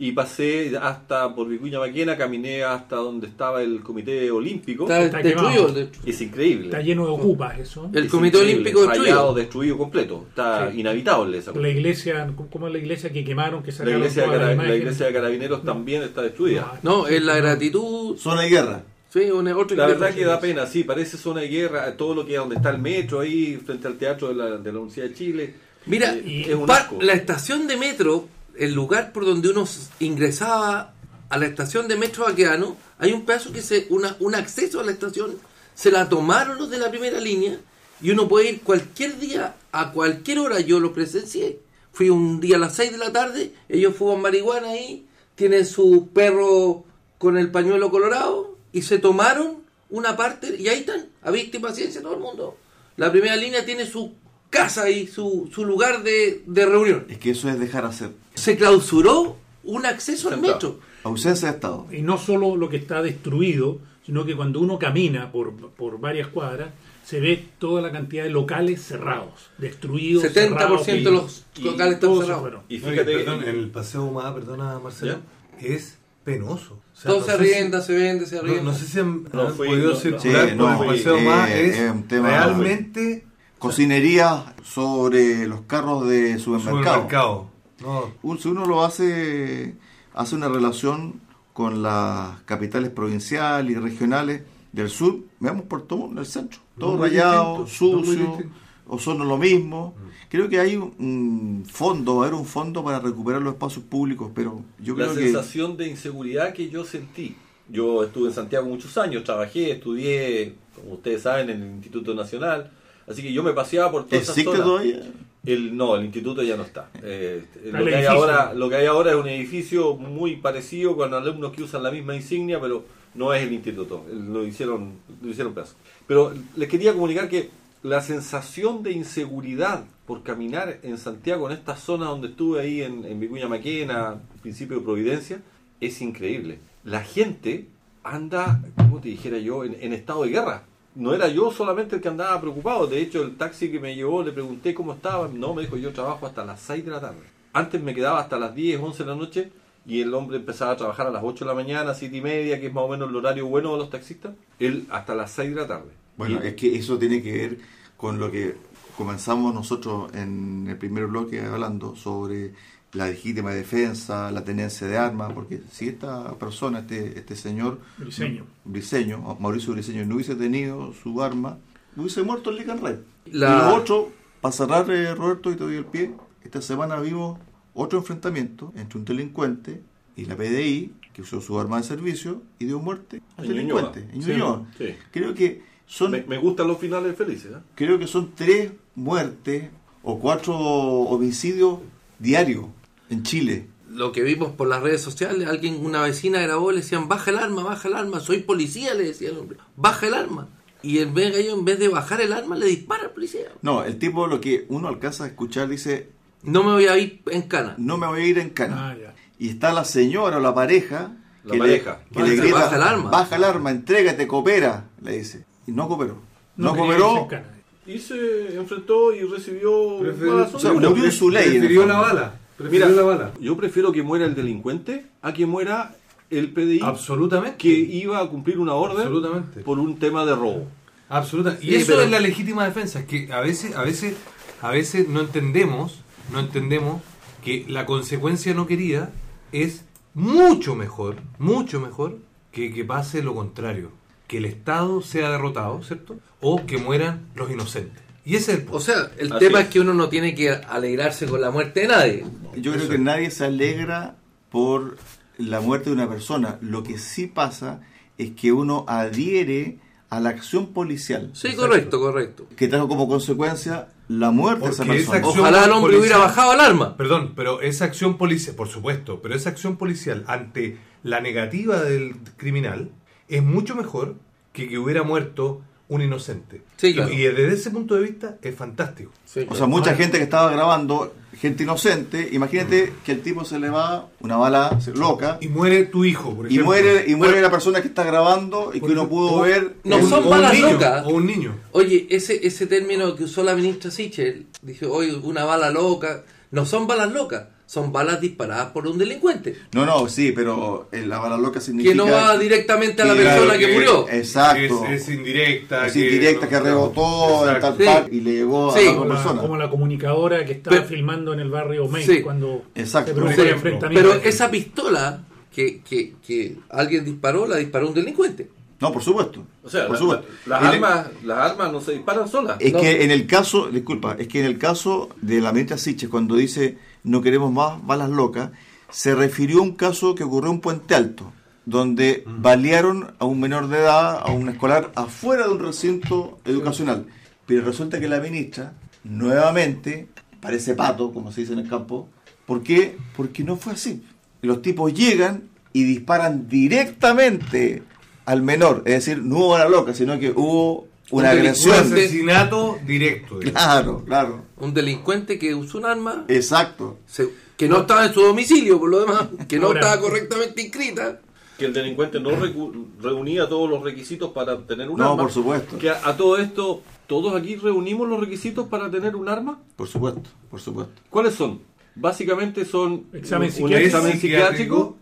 [0.00, 4.84] y pasé hasta por Vicuña Maquena, caminé hasta donde estaba el Comité Olímpico.
[4.84, 5.66] Está, Está destruido.
[5.72, 5.90] destruido.
[6.06, 6.64] Es increíble.
[6.66, 7.90] Está lleno de ocupas eso.
[7.92, 9.04] El Es Comité Olímpico destruido.
[9.04, 10.26] rayado, destruido completo.
[10.28, 10.80] Está Sí.
[10.80, 14.76] inhabitable esa La iglesia, ¿cómo es la iglesia que quemaron, que La iglesia, de la
[14.76, 16.78] iglesia de Carabineros también está destruida.
[16.82, 18.16] No, es la gratitud.
[18.16, 18.82] Zona de guerra.
[19.10, 22.26] Sí, una otra La verdad que da pena, sí, parece zona de guerra, todo lo
[22.26, 25.06] que es donde está el metro ahí, frente al teatro de la, de la Universidad
[25.08, 25.54] de Chile.
[25.86, 26.66] Mira, Eh, es un
[27.00, 29.66] la estación de metro, el lugar por donde uno
[30.00, 30.94] ingresaba
[31.28, 34.84] a la estación de metro Baqueano, hay un pedazo que se, una, un acceso a
[34.84, 35.36] la estación,
[35.74, 37.58] se la tomaron los de la primera línea
[38.00, 41.60] y uno puede ir cualquier día, a cualquier hora, yo lo presencié.
[41.92, 46.08] Fui un día a las 6 de la tarde, ellos fuman marihuana ahí, tienen su
[46.12, 46.84] perro
[47.18, 49.58] con el pañuelo colorado y se tomaron
[49.90, 52.56] una parte y ahí están, a y paciencia todo el mundo.
[52.96, 54.12] La primera línea tiene su
[54.50, 57.06] casa y su, su lugar de, de reunión.
[57.08, 58.10] Es que eso es dejar hacer.
[58.34, 60.80] Se clausuró un acceso al metro.
[61.04, 61.86] Ausencia de Estado.
[61.92, 66.28] Y no solo lo que está destruido, sino que cuando uno camina por, por varias
[66.28, 66.70] cuadras,
[67.04, 70.24] se ve toda la cantidad de locales cerrados, destruidos.
[70.24, 72.40] 70% cerrados, de los y locales están cerrados.
[72.40, 72.60] fueron.
[72.68, 75.16] Y No, fíjate, perdón, en el paseo Humada, perdona Marcelo,
[75.60, 76.74] es penoso.
[76.94, 78.62] O sea, Todo no se si- arrienda, se vende, se No, arrienda.
[78.64, 81.16] no sé si han, No, han fui- podido no, circular Sí, por no, el paseo
[81.18, 81.50] eh, más.
[81.50, 83.24] es Es un tema- realmente
[83.58, 86.94] Cocinería sobre los carros de supermercado.
[87.02, 87.50] supermercado.
[87.80, 89.76] No, Un- Si uno lo hace,
[90.14, 91.20] hace una relación
[91.52, 94.42] con las capitales provinciales y regionales
[94.72, 96.60] del sur, veamos Puerto Montt, en el centro.
[96.78, 98.38] Todo rayado, distinto, sucio,
[98.86, 99.94] o son lo mismo.
[100.28, 104.30] Creo que hay un, fondo, va a haber un fondo para recuperar los espacios públicos,
[104.34, 105.22] pero yo la creo que...
[105.24, 107.36] sensación de inseguridad que yo sentí.
[107.68, 112.70] Yo estuve en Santiago muchos años, trabajé, estudié, como ustedes saben, en el Instituto Nacional.
[113.08, 114.64] Así que yo me paseaba por toda esa ¿Existe zona.
[114.64, 115.00] todavía?
[115.44, 116.90] El, no, el instituto ya no está.
[117.02, 121.14] Eh, lo, que hay ahora, lo que hay ahora es un edificio muy parecido con
[121.14, 124.04] alumnos que usan la misma insignia, pero no es el instituto.
[124.12, 124.92] Lo hicieron,
[125.22, 125.74] lo hicieron pedazo.
[126.06, 127.48] Pero les quería comunicar que
[127.82, 133.04] la sensación de inseguridad por caminar en Santiago, en esta zona donde estuve ahí en,
[133.04, 135.40] en Vicuña Maquena, principio de Providencia,
[135.80, 136.58] es increíble.
[136.84, 137.68] La gente
[138.02, 140.64] anda, como te dijera yo, en, en estado de guerra.
[140.94, 142.86] No era yo solamente el que andaba preocupado.
[142.86, 145.28] De hecho, el taxi que me llevó le pregunté cómo estaba.
[145.28, 147.20] No, me dijo, yo trabajo hasta las 6 de la tarde.
[147.52, 149.52] Antes me quedaba hasta las 10, 11 de la noche
[149.86, 152.60] y el hombre empezaba a trabajar a las 8 de la mañana, 7 y media,
[152.60, 154.34] que es más o menos el horario bueno de los taxistas.
[154.58, 155.90] Él hasta las 6 de la tarde.
[156.16, 157.58] Bueno, Y- es que eso tiene que ver
[157.96, 158.56] con lo que
[158.96, 162.52] comenzamos nosotros en el primer bloque hablando sobre
[162.92, 168.44] la legítima defensa, la tenencia de armas, porque si esta persona, este, este señor Briseño.
[168.64, 171.58] Briseño, Mauricio Briseño, no hubiese tenido su arma,
[171.96, 172.98] hubiese muerto en Lican Red.
[173.26, 176.98] La- Y lo otro, para cerrar, eh, Roberto, y te doy el pie, esta semana
[177.00, 177.38] vimos
[177.74, 179.82] otro enfrentamiento entre un delincuente
[180.16, 184.00] y la PDI, que usó su arma de servicio y dio muerte al En delincuente.
[184.00, 184.14] Ñuñoa.
[184.14, 184.66] en Sí, Ñuñoa.
[184.78, 184.94] sí.
[185.10, 187.50] Creo que son me, me gustan los finales felices.
[187.52, 187.58] ¿eh?
[187.74, 189.68] creo que son tres muertes
[190.02, 191.80] o cuatro homicidios
[192.18, 192.66] diarios
[193.10, 193.66] en Chile.
[193.90, 197.38] Lo que vimos por las redes sociales, alguien, una vecina grabó, le decían, baja el
[197.38, 200.48] arma, baja el arma, soy policía, le decía el hombre, baja el arma.
[200.82, 203.46] Y en vez, en vez de bajar el arma, le dispara al policía.
[203.62, 206.10] No, el tipo lo que uno alcanza a escuchar dice,
[206.42, 207.74] No me voy a ir en cana.
[207.78, 208.90] no me voy a ir en cana.
[208.90, 209.14] Ah, ya.
[209.40, 211.12] Y está la señora o la pareja
[211.44, 212.00] La que, pareja.
[212.10, 213.10] Le, que le grita, baja el arma.
[213.10, 215.44] baja el arma, entrégate, coopera, le dice.
[215.66, 216.20] Y no cooperó.
[216.56, 217.18] No, irse cooperó.
[217.22, 217.54] en cana.
[217.86, 221.98] Y se enfrentó y recibió Preferió- o sea, murió en su ley, el Prefirió la
[222.00, 222.34] bala.
[222.58, 223.32] Mira, la bala.
[223.40, 225.94] yo prefiero que muera el delincuente a que muera
[226.30, 227.56] el PDI Absolutamente.
[227.56, 229.60] que iba a cumplir una orden Absolutamente.
[229.60, 230.66] por un tema de robo.
[231.08, 231.64] Absolutamente.
[231.66, 234.14] Y Sí, eso pero- es la legítima defensa, que a veces, a veces,
[234.60, 236.00] a veces no entendemos,
[236.32, 237.00] no entendemos
[237.42, 239.10] que la consecuencia no querida
[239.52, 242.18] es mucho mejor, mucho mejor
[242.52, 243.90] que que pase lo contrario,
[244.26, 246.16] que el Estado sea derrotado, ¿cierto?
[246.40, 248.02] O que mueran los inocentes.
[248.28, 249.64] Y ese es el O sea, el Así tema es.
[249.66, 252.24] es que uno no tiene que alegrarse con la muerte de nadie.
[252.56, 254.16] Yo creo que nadie se alegra
[254.50, 254.98] por
[255.38, 256.58] la muerte de una persona.
[256.60, 257.80] Lo que sí pasa
[258.18, 259.78] es que uno adhiere
[260.10, 261.68] a la acción policial Sí, Exacto.
[261.68, 262.46] correcto, correcto.
[262.56, 265.28] que trajo como consecuencia la muerte de esa Porque esa persona.
[265.28, 266.96] acción- Ojalá el hombre policial- hubiera bajado el arma.
[266.98, 272.14] Perdón, pero esa acción policial, por supuesto, pero esa acción policial ante la negativa del
[272.36, 272.90] criminal
[273.28, 274.16] es mucho mejor
[274.52, 276.62] que que hubiera muerto un inocente.
[276.76, 277.12] Sí, claro.
[277.12, 279.10] Y desde ese punto de vista es fantástico.
[279.24, 283.58] Sí, O sea, mucha gente que estaba grabando, gente inocente, imagínate que el tipo se
[283.58, 286.66] le va una bala loca Y muere tu hijo, por y ejemplo.
[286.66, 289.76] muere y muere la persona que está grabando y que uno pudo o- ver.
[289.84, 291.06] No son o un balas niño, locas.
[291.06, 291.56] O un niño.
[291.72, 296.66] Oye, ese, ese término que usó la ministra Sichel, dije, oye, una bala loca, no
[296.66, 301.36] son balas locas, son balas disparadas por un delincuente, No, no, sí, pero la bala
[301.36, 304.08] loca significa que no va directamente a la que- persona que, que- murió.
[304.08, 304.86] Exacto.
[304.86, 305.86] Es, es indirecta.
[305.86, 307.84] Es indirecta que rebotó en tal Sí.
[307.84, 308.78] par y le llegó Sí.
[308.80, 309.40] a la Como otra la, persona.
[309.42, 312.22] como la comunicadora que estaba Pero- filmando en el barrio May Sí.
[312.22, 313.10] cuando Exacto.
[313.10, 314.10] se produjo el enfrentamiento.
[314.12, 318.48] Pero esa pistola que, que, que alguien disparó, la disparó un delincuente.
[318.80, 319.44] No, por supuesto.
[319.64, 320.26] O sea, por la- supuesto.
[320.46, 322.56] la- las, el- armas, las armas no se disparan solas.
[322.60, 322.80] Es No.
[322.80, 326.36] que en el caso, disculpa, es que en el caso de la ministra Siches, cuando
[326.36, 328.50] dice no queremos más balas locas,
[328.90, 331.32] se refirió a un caso que ocurrió en Puente Alto,
[331.66, 337.06] donde balearon a un menor de edad, a un escolar, afuera de un recinto educacional.
[337.46, 338.72] Pero resulta que la ministra,
[339.04, 340.08] nuevamente,
[340.40, 342.08] parece pato, como se dice en el campo.
[342.46, 342.96] ¿Por qué?
[343.16, 344.02] Porque no fue así.
[344.42, 345.42] Los tipos llegan,
[345.74, 347.82] y disparan directamente
[348.28, 348.82] al menor.
[348.84, 351.72] Es decir, no hubo una loca, sino que hubo una Un Un agresión.
[351.74, 352.04] delincuente.
[352.04, 353.38] asesinato directo.
[353.38, 353.52] digamos.
[353.62, 354.42] Claro, claro.
[354.58, 356.98] Un delincuente que usó un arma Exacto.
[357.06, 360.60] se- que no estaba en su domicilio, por lo demás, que no Ahora- estaba correctamente
[360.62, 361.20] inscrita.
[361.58, 365.22] que el delincuente no recu- reunía todos los requisitos para tener un No, arma.
[365.24, 365.76] por supuesto.
[365.78, 369.58] Que a, a todo esto, ¿todos aquí reunimos los requisitos para tener un arma?
[369.74, 371.00] Por supuesto, por supuesto.
[371.10, 371.60] ¿Cuáles son?
[371.96, 373.86] Básicamente son Examen un, un psiquiátrico.
[373.86, 374.96] examen psiquiátrico,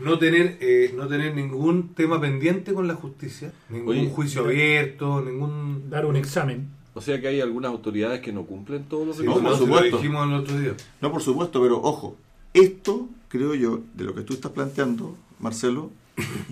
[0.00, 5.20] No tener, eh, no tener ningún tema pendiente con la justicia, ningún Oye, juicio abierto,
[5.20, 5.90] ningún...
[5.90, 6.68] Dar un examen.
[6.94, 9.58] o sea que hay algunas autoridades que no cumplen todos los Sí, No, requisitos.
[9.58, 9.96] por no, se lo supuesto.
[9.98, 10.74] dijimos el otro día.
[11.00, 12.16] No, por supuesto, pero ojo,
[12.54, 15.90] esto, creo yo, de lo que tú estás planteando, Marcelo,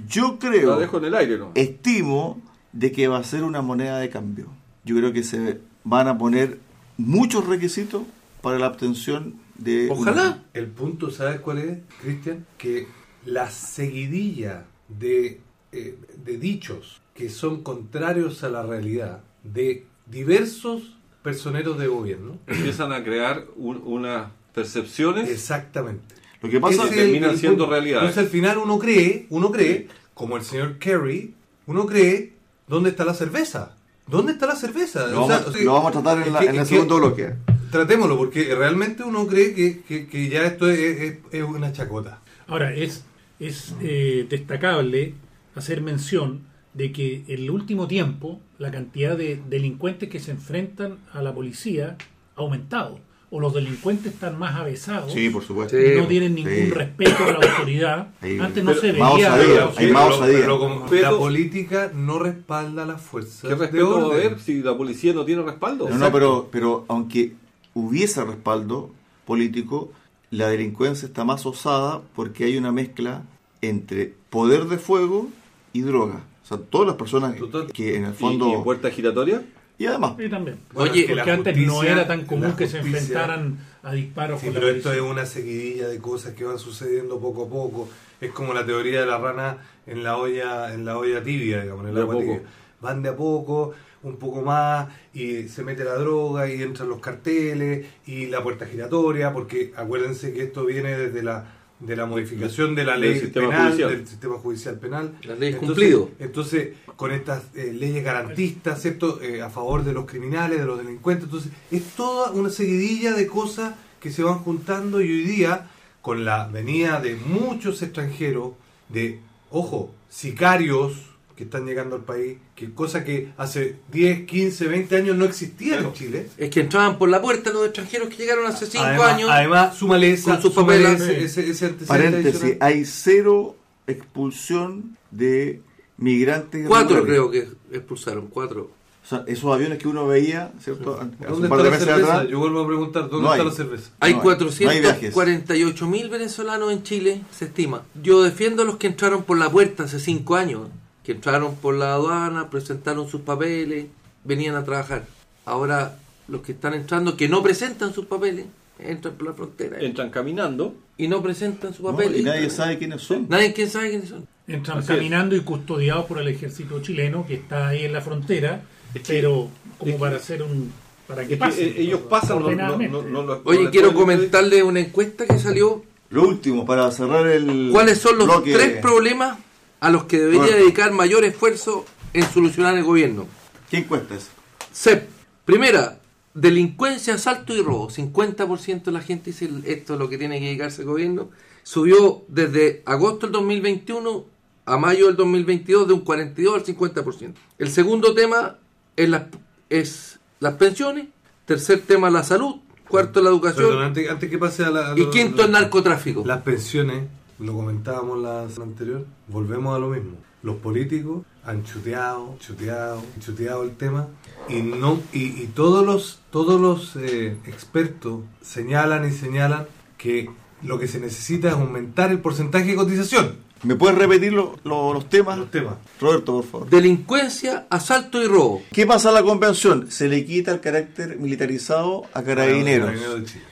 [0.09, 1.51] yo La creo, dejo en el aire, ¿no?
[1.55, 2.41] estimo
[2.73, 4.47] de que va a ser una moneda de cambio.
[4.85, 6.59] Yo creo que se van a poner
[6.99, 8.03] muchos requisitos
[8.43, 9.89] para la obtención de...
[9.91, 10.45] una- Ojalá.
[10.55, 12.47] El punto, ¿sabes cuál es, Cristian?
[12.57, 12.87] Que
[13.27, 15.41] la seguidilla de,
[15.73, 22.39] eh, de dichos que son contrarios a la realidad de diversos personeros de gobierno.
[22.47, 26.15] Empiezan a crear un- unas percepciones Exactamente.
[26.41, 27.73] Lo que pasa Ese que es terminan el siendo punto.
[27.73, 28.03] realidades.
[28.11, 31.35] Entonces al final uno cree, uno cree, como el señor Kerry,
[31.67, 32.35] uno cree,
[32.69, 33.75] ¿dónde está la cerveza?
[34.07, 35.07] ¿Dónde está la cerveza?
[35.09, 36.55] Lo, O sea, vamos, o sea, lo vamos a tratar en, es la- que- en
[36.55, 37.35] el es que- segundo bloque.
[37.71, 42.21] Tratémoslo, porque realmente uno cree que, que- que ya esto es, es- es una chacota.
[42.47, 43.05] Ahora, es,
[43.41, 45.15] es eh, destacable
[45.55, 46.41] hacer mención
[46.75, 51.35] de que en el último tiempo la cantidad de delincuentes que se enfrentan a la
[51.35, 51.97] policía
[52.37, 53.01] ha aumentado.
[53.31, 55.13] O los delincuentes están más avesados.
[55.13, 55.77] Sí, por supuesto.
[55.77, 55.83] Sí.
[55.99, 56.71] no tienen ningún Sí.
[56.71, 58.09] respeto a la autoridad.
[58.23, 58.39] Ahí.
[58.39, 59.07] Antes no Pero se veía.
[59.07, 59.71] osadía.
[59.77, 60.39] Hay más pero- osadía.
[60.41, 64.27] pero como Pero- la política no respalda las fuerzas ¿Qué de respeto va a orden.
[64.29, 65.91] haber si la policía no tiene respaldo?
[65.91, 67.35] No, no, pero, pero aunque
[67.79, 68.91] hubiese respaldo
[69.25, 69.91] político,
[70.31, 73.23] la delincuencia está más osada porque hay una mezcla
[73.61, 75.29] entre poder de fuego
[75.73, 76.25] y droga.
[76.45, 77.71] O sea, todas las personas Total.
[77.73, 78.59] que en el ¿Y, fondo...
[78.59, 79.43] y puerta giratoria?
[79.79, 80.59] Y además, Sí, también.
[80.73, 83.93] Bueno, Oye, es que la Porque antes no era tan común que se enfrentaran a
[83.93, 87.45] disparos Sí, con la pero esto es una seguidilla de cosas que van sucediendo poco
[87.45, 87.89] a poco.
[88.21, 91.85] Es como la teoría de la rana en la olla, en la olla tibia, digamos,
[91.85, 92.43] en el agua tibia.
[92.81, 97.01] Van de a poco, un poco más, y se mete la droga, y entran los
[97.01, 102.75] carteles, y la puerta giratoria, porque acuérdense que esto viene desde la de la modificación
[102.75, 103.91] de la Del ley sistema penal, judicial.
[103.91, 105.15] del sistema judicial penal.
[105.23, 106.11] La ley Entonces- cumplido.
[106.19, 109.23] Entonces, con estas eh, leyes garantistas, ¿cierto?
[109.23, 111.27] Eh, a favor de los criminales, de los delincuentes.
[111.27, 115.69] Entonces, es toda una seguidilla de cosas que se van juntando y hoy día,
[116.03, 118.55] con la venida de muchos extranjeros,
[118.89, 120.95] de, ojo, sicarios
[121.39, 125.79] que están llegando al país, que cosa que hace 10, 15, 20 años no existía
[125.79, 126.27] en Chile.
[126.37, 129.31] Es que entraban por la puerta los extranjeros que llegaron hace cinco además, años.
[129.31, 131.01] Además, súmale, esa, con sus súmale papeles.
[131.03, 132.59] ese, ese- ese antecedente paréntesis, adicional.
[132.61, 135.63] hay cero expulsión de
[135.97, 136.67] migrantes.
[136.67, 138.71] Cuatro creo que expulsaron, cuatro.
[139.05, 140.97] O sea, esos aviones que uno veía, ¿cierto?
[140.97, 142.15] ¿Dónde está de la cerveza?
[142.15, 143.49] atrás, Yo vuelvo a preguntar, ¿dónde No está hay.
[143.49, 143.91] la cerveza?
[144.01, 145.15] Hay No hay- no hay viajes.
[145.15, 147.85] 448 mil venezolanos en Chile, se estima.
[148.03, 150.69] Yo defiendo a los que entraron por la puerta hace cinco años,
[151.09, 153.87] que entraron por la aduana, presentaron sus papeles,
[154.25, 155.07] venían a trabajar.
[155.47, 155.97] Ahora,
[156.29, 158.45] los que están entrando, que no presentan sus papeles,
[158.79, 160.75] entran por la frontera Entran caminando.
[160.99, 162.21] y no presentan sus no, papeles.
[162.21, 163.25] y nadie sabe quiénes son.
[163.31, 164.27] Nadie quién sabe quiénes son.
[164.47, 164.99] Entran Así es.
[164.99, 168.61] caminando y custodiados por el ejército chileno que está ahí en la frontera,
[168.95, 170.71] Es que- pero como que- para hacer un.
[171.07, 171.69] para que pasen.
[171.69, 172.93] eh, ellos pasan, no, no, ordenadamente.
[172.93, 174.29] no, no lo- no Oye, quiero pueden impedir.
[174.31, 175.83] comentarle una encuesta que salió.
[176.11, 177.71] Lo último, para cerrar el.
[177.73, 179.39] ¿Cuáles son los bloque- tres problemas
[179.81, 183.27] a los que debería dedicar mayor esfuerzo en solucionar el gobierno?
[183.71, 184.29] ¿Qué encuesta es?
[184.73, 185.09] CEP.
[185.45, 185.99] Primera,
[186.35, 187.89] delincuencia, asalto y robo.
[187.91, 191.31] 50% de la gente dice esto es lo que tiene que dedicarse el gobierno.
[191.63, 194.27] Subió desde agosto del 2021
[194.67, 197.35] a mayo del 2022 de un 42 al 50%.
[197.59, 198.59] El segundo tema
[198.97, 199.23] es las,
[199.71, 201.07] es las pensiones.
[201.47, 202.57] Tercer tema, la salud.
[202.89, 203.67] Cuarto, la educación.
[203.67, 204.93] Perdón, antes, antes que pase a la...
[204.93, 206.23] a y lo- quinto, el lo- narcotráfico.
[206.27, 207.05] Las pensiones,
[207.39, 210.17] lo comentábamos la semana anterior, volvemos a lo mismo.
[210.43, 214.09] Los políticos han chuteado, chuteado, chuteado el tema
[214.49, 220.31] y no y, todos los todos los eh, expertos señalan y señalan que
[220.63, 223.37] lo que se necesita es aumentar el porcentaje de cotización.
[223.65, 225.37] ¿Me puedes repetir lo- lo- los temas?
[225.39, 225.75] Los temas.
[226.01, 226.71] Roberto, por favor.
[226.71, 228.63] Delincuencia, asalto y robo.
[228.73, 229.91] ¿Qué pasa en la convención?
[229.91, 232.93] Se le quita el carácter militarizado a carabineros.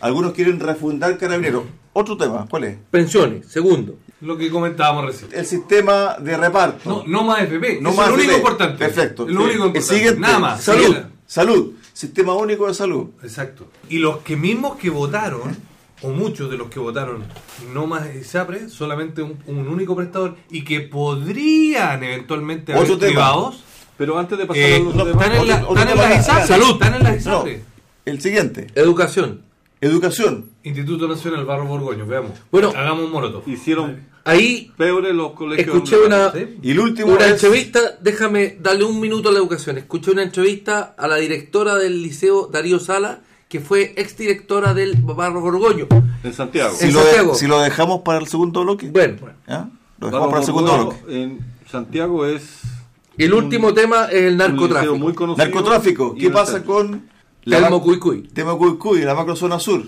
[0.01, 1.65] Algunos quieren refundar carabineros.
[1.93, 2.77] Otro tema, ¿cuál es?
[2.91, 3.47] Pensiones.
[3.49, 3.97] Segundo.
[4.21, 5.31] Lo que comentábamos recién.
[5.33, 6.89] El sistema de reparto.
[6.89, 8.39] No, no más FP, No es más lo único FP.
[8.39, 8.79] importante.
[8.79, 9.27] Perfecto.
[9.29, 9.95] Lo único El importante.
[9.95, 10.63] siguiente, Nada más.
[10.65, 10.97] Salud.
[11.27, 11.73] Salud.
[11.93, 13.09] Sistema único de salud.
[13.23, 13.67] Exacto.
[13.89, 15.57] Y los que mismos que votaron
[16.03, 17.25] o muchos de los que votaron
[17.73, 23.09] no más ISAPRE, solamente un, un único prestador y que podrían eventualmente Otro haber tema.
[23.11, 23.63] privados.
[23.97, 26.09] Pero antes de pasar eh, a los demás, están en, la, otro- están en otro
[26.11, 26.37] las tema.
[26.37, 26.47] ISAPRE.
[26.47, 26.73] Salud.
[26.73, 27.61] Están en las No, ISAPRE.
[28.05, 29.41] el siguiente, Educación.
[29.81, 30.51] educación.
[30.65, 32.33] Instituto Nacional Barro Borgoño, veamos.
[32.51, 32.73] Bueno.
[32.77, 33.49] hagamos un molotov.
[33.49, 35.69] hicieron Ahí peores los colegios.
[35.77, 36.59] escuché una, ¿Sí?
[36.63, 39.79] Y el último una es- entrevista, déjame darle un minuto a la educación.
[39.79, 45.41] Escuché una entrevista a la directora del liceo Darío Sala, que fue exdirectora del Barro
[45.41, 45.87] Borgoño.
[46.25, 46.75] En Santiago.
[46.77, 47.35] si, en lo de- Santiago.
[47.35, 49.69] si lo dejamos para el segundo bloque, Bueno, ¿ya?
[49.99, 51.23] Lo Barro dejamos para el segundo bloque.
[51.23, 51.39] En
[51.71, 52.61] Santiago es.
[53.19, 54.97] el último tema es el narcotráfico.
[54.99, 57.09] muy conocido Narcotráfico, ¿qué pasa con
[57.45, 58.23] la Telmo ma- Cuicuy.
[58.23, 59.83] tema Cuycuy, la macrozona sur?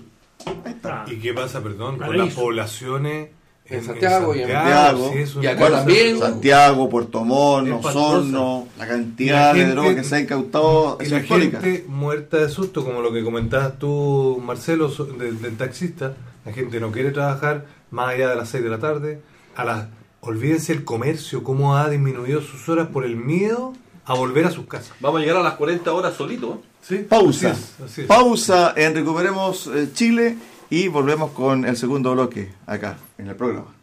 [0.84, 3.30] Ah, ¿Y qué pasa, perdón, con las poblaciones
[3.70, 5.12] En Santiago y en Santiago.
[5.12, 6.18] sí, Y acá también.
[6.18, 11.20] Santiago, Puerto Montt, Osorno, la cantidad la de drogas que se ha incautado es la
[11.20, 11.60] histórica.
[11.60, 16.14] gente muerta de susto, como lo que comentabas tú, Marcelo, del, del taxista.
[16.46, 19.20] La gente no quiere trabajar más allá de las 6 de la tarde.
[19.54, 19.86] A las,
[20.20, 23.74] olvídense el comercio, cómo ha disminuido sus horas por el miedo
[24.06, 24.92] a volver a sus casas.
[25.00, 26.62] Vamos a llegar a las 40 horas solito.
[26.62, 26.68] ¿eh?
[26.80, 26.96] ¿Sí?
[27.06, 27.50] Pausa.
[27.50, 28.06] Así es, así es.
[28.06, 30.36] Pausa en Recuperemos eh, Chile
[30.70, 33.74] y volvemos con el segundo bloque acá en el programa.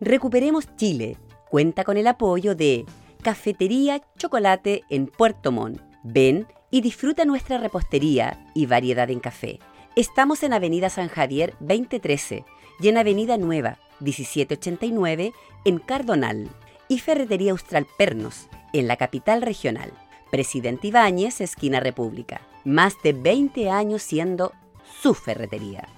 [0.00, 1.16] Recuperemos Chile.
[1.48, 2.86] Cuenta con el apoyo de
[3.22, 5.80] Cafetería Chocolate en Puerto Montt.
[6.02, 9.58] Ven y disfruta nuestra repostería y variedad en café.
[9.94, 12.44] Estamos en Avenida San Javier 2013
[12.80, 15.32] y en Avenida Nueva 1789
[15.64, 16.48] en Cardonal.
[16.88, 19.92] Y Ferretería Austral Pernos en la capital regional.
[20.30, 22.40] Presidente Ibáñez, esquina República.
[22.64, 24.52] Más de 20 años siendo
[25.00, 25.88] su ferretería.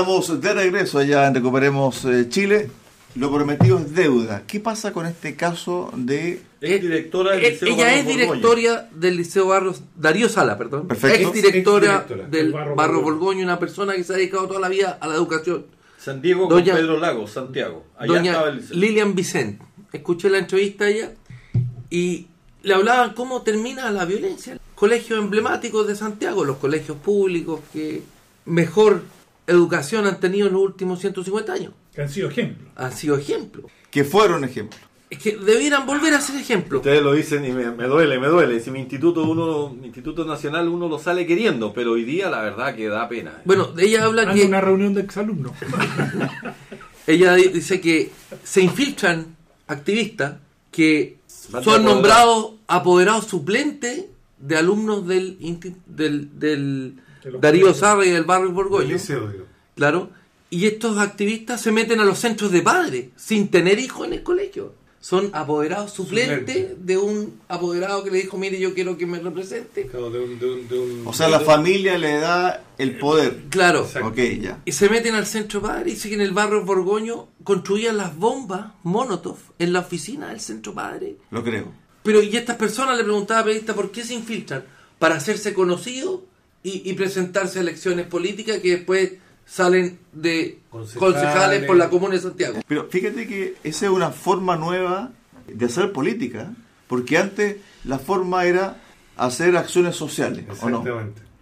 [0.00, 2.70] Estamos de regreso allá en Recuperemos eh, Chile.
[3.16, 4.44] Lo prometido es deuda.
[4.46, 8.88] ¿Qué pasa con este caso de Es directora del Eh, Liceo ella Barros es directora
[8.94, 10.88] del Liceo Barros, Darío Sala, perdón.
[10.88, 11.28] Perfecto.
[11.28, 13.44] Es directora Exdirectora del del Barro Barro, Borgoño.
[13.44, 15.66] Una persona que se ha dedicado toda la vida a la educación.
[15.98, 17.84] San Diego Doña- con Pedro Lagos, Santiago.
[17.98, 18.76] Allá Doña estaba el liceo.
[18.78, 19.62] Lilian Vicente.
[19.92, 21.12] Escuché la entrevista a ella
[21.90, 22.26] y
[22.62, 24.58] le hablaban cómo termina la violencia.
[24.74, 28.00] Colegios emblemáticos de Santiago, los colegios públicos que
[28.46, 29.02] mejor
[29.46, 31.72] educación han tenido en los últimos 150 años.
[31.94, 32.68] Que han sido ejemplos.
[32.76, 33.66] Han sido ejemplos.
[33.90, 34.80] que fueron ejemplos?
[35.10, 36.78] Es que debieran volver a ser ejemplos.
[36.78, 38.60] Ustedes lo dicen y me, me duele, me duele.
[38.60, 42.42] Si mi instituto uno, mi instituto nacional uno lo sale queriendo, pero hoy día la
[42.42, 43.42] verdad que da pena.
[43.44, 45.50] Bueno, ella habla que una reunión de exalumnos.
[47.08, 48.10] ella di- dice que
[48.44, 49.36] se infiltran
[49.66, 50.34] activistas
[50.70, 51.18] que
[51.62, 54.04] son nombrados apoderados suplentes
[54.38, 55.36] de alumnos del,
[57.40, 57.74] Darío.
[57.74, 58.96] Sarra y del barrio Borgoño.
[59.74, 60.10] Claro.
[60.50, 64.22] Y estos activistas se meten a los centros de padres sin tener hijos en el
[64.22, 64.74] colegio.
[65.02, 66.76] Son apoderados suplentes Suplente.
[66.78, 69.86] de un apoderado que le dijo, mire, yo quiero que me represente.
[69.86, 73.44] Claro, de un, de un- de un- O sea, la familia le da el poder.
[73.48, 73.84] Claro.
[73.84, 74.08] Exacto.
[74.08, 74.60] Ok, ya.
[74.66, 78.14] Y se meten al centro padre y dicen que en el barrio Borgoño construían las
[78.14, 81.16] bombas Monotov en la oficina del centro padre.
[81.30, 81.72] Lo creo.
[82.02, 84.64] Pero y estas personas le preguntaba a periodista por qué se infiltran
[84.98, 86.20] para hacerse conocidos
[86.62, 89.12] y, y presentarse a elecciones políticas que después
[89.46, 90.98] salen de Concejales.
[91.14, 92.60] concejales por la comuna de Santiago.
[92.68, 95.10] Pero fíjate que esa es una forma nueva
[95.46, 96.52] de hacer política.
[96.86, 98.76] Porque antes la forma era
[99.16, 100.84] hacer acciones sociales, ¿o no?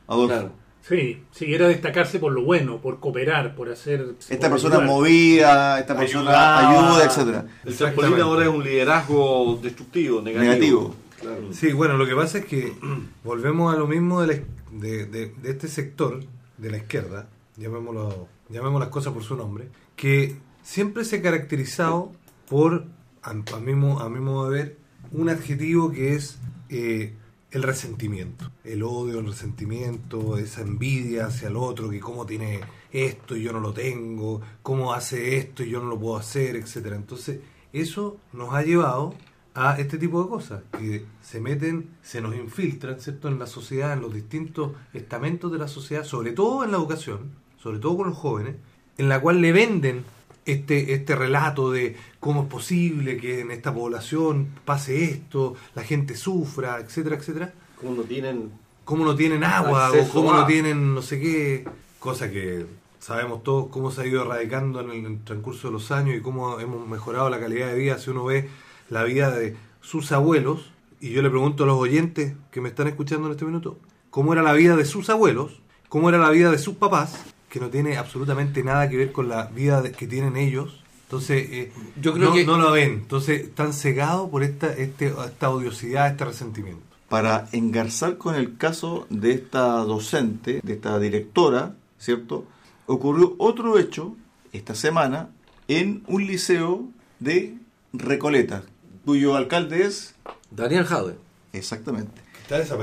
[0.07, 0.27] Adolfo.
[0.35, 0.53] Claro.
[0.87, 4.15] Sí, sí, era destacarse por lo bueno, por cooperar, por hacer...
[4.29, 4.91] Esta por persona ayudar.
[4.91, 6.31] movía, esta persona
[6.71, 6.91] Ayudaba.
[6.93, 7.45] ayuda, etcétera.
[7.65, 10.45] El trampolín ahora es un liderazgo destructivo, negativo.
[10.53, 10.95] Negativo.
[11.53, 12.73] Sí, bueno, lo que pasa es que
[13.25, 14.43] volvemos a lo mismo de, la-
[14.79, 16.21] de, este sector
[16.59, 22.13] de la izquierda, llamémoslo, llamemos las cosas por su nombre, que siempre se ha caracterizado
[22.49, 22.85] por,
[23.23, 24.77] a mi modo de ver,
[25.13, 26.39] un adjetivo que es
[26.69, 27.15] eh,
[27.51, 32.61] el resentimiento, el odio, el resentimiento, esa envidia hacia el otro, que cómo tiene
[32.93, 36.57] esto y yo no lo tengo, cómo hace esto y yo no lo puedo hacer,
[36.57, 36.97] etcétera.
[36.97, 37.41] Entonces,
[37.73, 39.15] eso nos ha llevado
[39.59, 43.93] a este tipo de cosas, que se meten, se nos infiltran, ¿cierto?, en la sociedad,
[43.93, 48.09] en los distintos estamentos de la sociedad, sobre todo en la educación, sobre todo con
[48.09, 48.55] los jóvenes,
[48.99, 50.05] en la cual le venden
[50.47, 56.15] este, este relato de cómo es posible que en esta población pase esto, la gente
[56.17, 58.53] sufra, etcétera, etcétera, Como no tienen
[58.85, 62.65] cómo no tienen agua o cómo no tienen no sé qué, cosa que
[63.01, 66.59] sabemos todos cómo se ha ido erradicando en el transcurso de los años y cómo
[66.59, 68.49] hemos mejorado la calidad de vida si uno ve
[68.91, 70.71] la vida de sus abuelos
[71.01, 73.79] y yo le pregunto a los oyentes que me están escuchando en este minuto
[74.11, 77.61] cómo era la vida de sus abuelos, cómo era la vida de sus papás, que
[77.61, 80.83] no tiene absolutamente nada que ver con la vida de- que tienen ellos.
[81.05, 82.91] Entonces, eh, Yo creo no, que- no lo ven.
[82.93, 86.83] Entonces, están cegados por esta, este, esta odiosidad, este resentimiento.
[87.09, 92.45] Para engarzar con el caso de esta docente, de esta directora, ¿cierto?
[92.87, 94.15] Ocurrió otro hecho
[94.53, 95.31] esta semana
[95.69, 96.85] en un liceo
[97.21, 97.57] de
[97.95, 98.65] Recoleta,
[99.09, 100.15] cuyo alcalde es
[100.51, 101.17] Daniel Jadwe.
[101.55, 102.21] exactamente.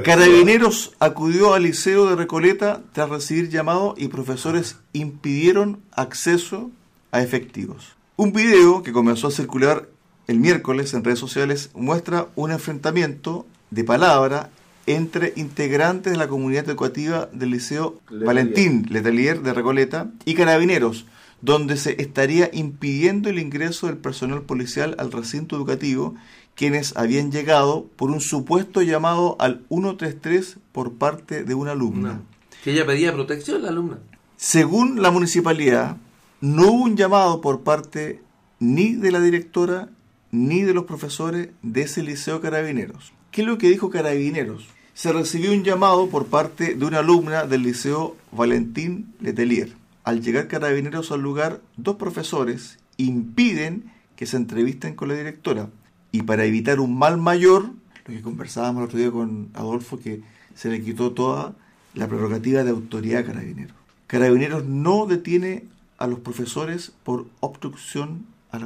[0.04, 6.72] Carabineros acudió al liceo de Recoleta tras recibir llamado y profesores impidieron acceso
[7.12, 7.94] a efectivos.
[8.16, 9.88] Un video que comenzó a circular
[10.26, 14.50] el miércoles en redes sociales muestra un enfrentamiento de palabra
[14.88, 18.26] entre integrantes de la comunidad educativa del liceo Letelier.
[18.26, 21.06] Valentín Letelier de Recoleta y carabineros,
[21.42, 26.16] donde se estaría impidiendo el ingreso del personal policial al recinto educativo,
[26.56, 32.22] quienes habían llegado por un supuesto llamado al 133 por parte de una alumna.
[32.64, 34.00] Que ella pedía protección, la alumna.
[34.38, 35.98] Según la municipalidad,
[36.42, 38.22] no hubo un llamado por parte
[38.60, 39.90] ni de la directora
[40.32, 43.14] ni de los profesores de ese liceo Carabineros.
[43.32, 44.68] ¿Qué es lo que dijo Carabineros?
[44.94, 49.74] Se recibió un llamado por parte de una alumna del liceo Valentín Letelier.
[50.06, 55.70] Al llegar Carabineros al lugar, dos profesores impiden que se entrevisten con la directora.
[56.12, 57.72] Y para evitar un mal mayor,
[58.06, 60.22] lo que conversábamos el otro día con Adolfo, que
[60.54, 61.56] se le quitó toda
[61.96, 63.76] la prerrogativa de autoridad de Carabineros.
[64.06, 65.66] Carabineros no detiene
[65.98, 68.60] a los profesores por obstrucción, a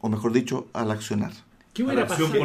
[0.00, 1.32] o mejor dicho, al accionar.
[1.76, 2.44] ¿Qué hubiera acción pasado?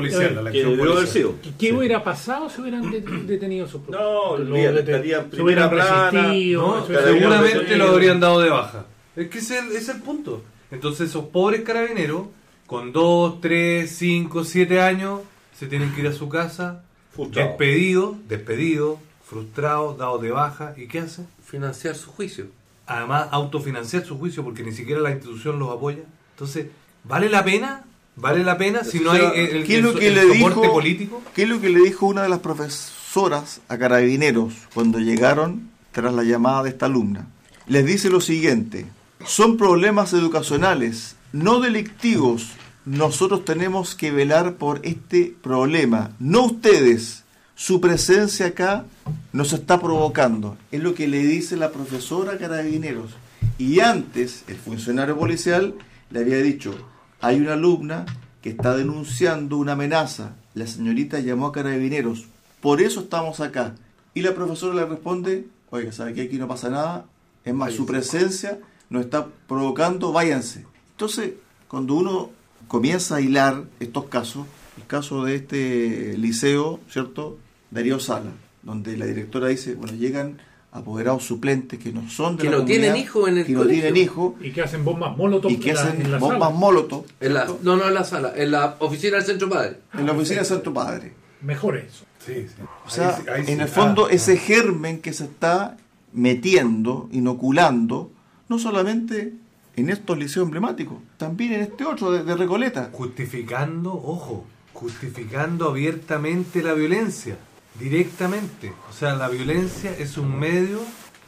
[1.08, 1.36] sido.
[1.42, 4.00] ¿Qué, qué hubiera pasado si hubieran de- detenido a esos No?
[4.38, 6.62] Lo olvídate, dete- estarían se hubieran primera resistido.
[6.62, 7.78] No, se hubieran seguramente detenido.
[7.88, 8.86] lo habrían dado de baja.
[9.16, 10.44] Es que ese es el, ese es el punto.
[10.72, 12.28] Entonces esos pobres carabineros,
[12.68, 15.22] con 2, 3, 5, 7 años,
[15.58, 17.50] se tienen que ir a su casa, Frustrado.
[17.50, 20.74] despedidos, despedidos, frustrados, dados de baja.
[20.78, 21.28] ¿Y qué hacen?
[21.44, 22.48] Financiar su juicio.
[22.88, 26.04] Además, autofinanciar su juicio porque ni siquiera la institución los apoya.
[26.34, 26.68] Entonces,
[27.04, 27.84] ¿vale la pena?
[28.16, 30.62] ¿Vale la pena si no hay el, el- ¿Qué es lo que el le dijo?
[30.62, 31.22] político?
[31.34, 36.14] ¿Qué es lo que le dijo una de las profesoras a carabineros cuando llegaron tras
[36.14, 37.28] la llamada de esta alumna?
[37.68, 38.86] Les dice lo siguiente,
[39.26, 42.50] son problemas educacionales, no delictivos.
[42.86, 47.24] Nosotros tenemos que velar por este problema, no ustedes.
[47.56, 48.86] Su presencia acá
[49.34, 50.58] nos está provocando.
[50.72, 53.12] Es lo que le dice la profesora carabineros.
[53.60, 55.76] Y antes, el funcionario policial
[56.10, 56.74] le había dicho,
[57.22, 58.06] hay una alumna
[58.42, 60.36] que está denunciando una amenaza.
[60.56, 62.26] La señorita llamó a carabineros.
[62.60, 63.76] Por eso estamos acá.
[64.14, 67.06] Y la profesora le responde, oiga, ¿sabe que aquí no pasa nada?
[67.46, 68.60] Es más, su presencia
[68.90, 70.66] nos está provocando, váyanse.
[70.92, 71.34] Entonces,
[71.68, 72.32] cuando uno
[72.68, 74.48] comienza a hilar estos casos,
[74.78, 77.38] el caso de este liceo, ¿cierto?
[77.70, 78.32] Darío Sala,
[78.64, 80.40] donde la directora dice, bueno, llegan
[80.74, 83.66] apoderados suplentes que no son de Que la no tienen hijo en el que no
[83.66, 86.40] tienen hijo Y que hacen bombas molotov y que en la- hacen en la bombas
[86.40, 86.50] sala.
[86.56, 87.60] molotov En la, ¿cierto?
[87.64, 89.78] no, no en la sala, en la oficina del Centro Padre.
[89.94, 91.14] en la oficina de Santo Padre.
[91.42, 92.06] Mejor eso.
[92.26, 92.64] Sí, sí.
[92.86, 93.52] O sea, Ahí sí.
[93.54, 95.76] en el fondo Ah, ese germen que se está
[96.14, 98.12] metiendo, inoculando,
[98.48, 99.34] no solamente
[99.76, 102.90] en estos liceos emblemáticos, también en este otro de, de Recoleta.
[102.94, 107.38] justificando, ojo, justificando abiertamente la violencia,
[107.80, 108.74] directamente.
[108.90, 110.80] O sea, la violencia es un medio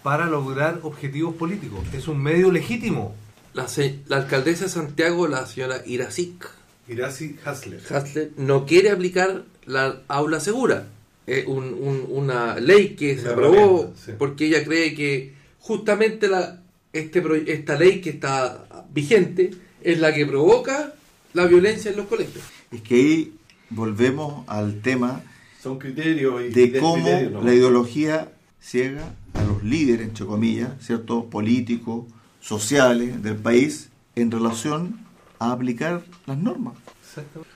[0.01, 3.15] para lograr objetivos políticos, es un medio legítimo.
[3.53, 6.49] La, se- la alcaldesa de Santiago, la señora Iracic
[6.87, 7.81] Iracy Hasler.
[7.89, 10.87] Hasler, no quiere aplicar la aula segura.
[11.25, 14.11] Es un- un- una ley que se Una aprobó sí.
[14.17, 16.59] porque ella cree que justamente la,
[16.91, 20.93] este, esta ley que está vigente es la que provoca
[21.33, 22.43] la violencia en los colegios.
[22.71, 23.33] Es que ahí
[23.69, 25.21] volvemos al tema
[25.63, 27.41] Son criterios y de cómo ¿no?
[27.41, 31.29] la ideología ciega a los líderes, entre comillas, ¿cierto?
[31.29, 32.03] políticos,
[32.41, 34.99] sociales del país en relación
[35.39, 36.73] a aplicar las normas.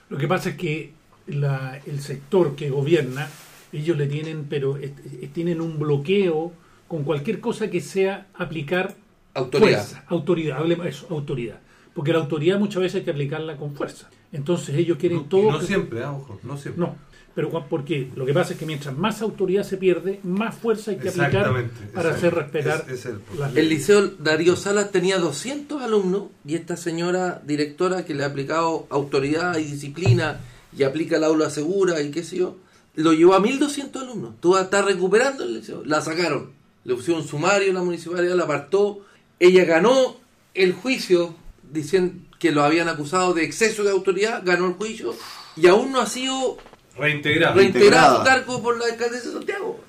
[0.10, 0.94] Lo que pasa es que
[1.28, 3.28] la- el sector que gobierna,
[3.74, 4.92] ellos le tienen, pero es-
[5.22, 6.54] es- tienen un bloqueo
[6.88, 8.96] con cualquier cosa que sea aplicar
[9.34, 9.80] Autoridad.
[9.86, 11.60] fuerza, autoridad, hablemos eso, autoridad.
[11.94, 14.10] Porque la autoridad muchas veces hay que aplicarla con fuerza.
[14.32, 15.52] Entonces ellos quieren No, todo.
[15.52, 16.80] no que- siempre, ah, ojo, no siempre.
[16.86, 16.96] No,
[17.38, 20.98] pero porque lo que pasa es que mientras más autoridad se pierde, más fuerza hay
[20.98, 23.70] que aplicar para hacer respetar Es- es el las El leyes.
[23.70, 29.56] liceo Darío Salas tenía 200 alumnos y esta señora directora que le ha aplicado autoridad
[29.60, 30.40] y disciplina
[30.76, 32.56] y aplica el aula segura y qué sé yo,
[32.96, 34.34] lo llevó a 1200 alumnos.
[34.40, 35.84] Tú está recuperando el liceo.
[35.86, 36.50] La sacaron.
[36.86, 39.06] Le pusieron sumario, la municipalidad la apartó.
[39.40, 40.18] Ella ganó
[40.56, 41.36] el juicio
[41.72, 45.14] diciendo que lo habían acusado de exceso de autoridad, ganó el juicio
[45.56, 46.58] y aún no ha sido
[46.98, 49.80] Reintegrado a su cargo por la alcaldesa de Santiago.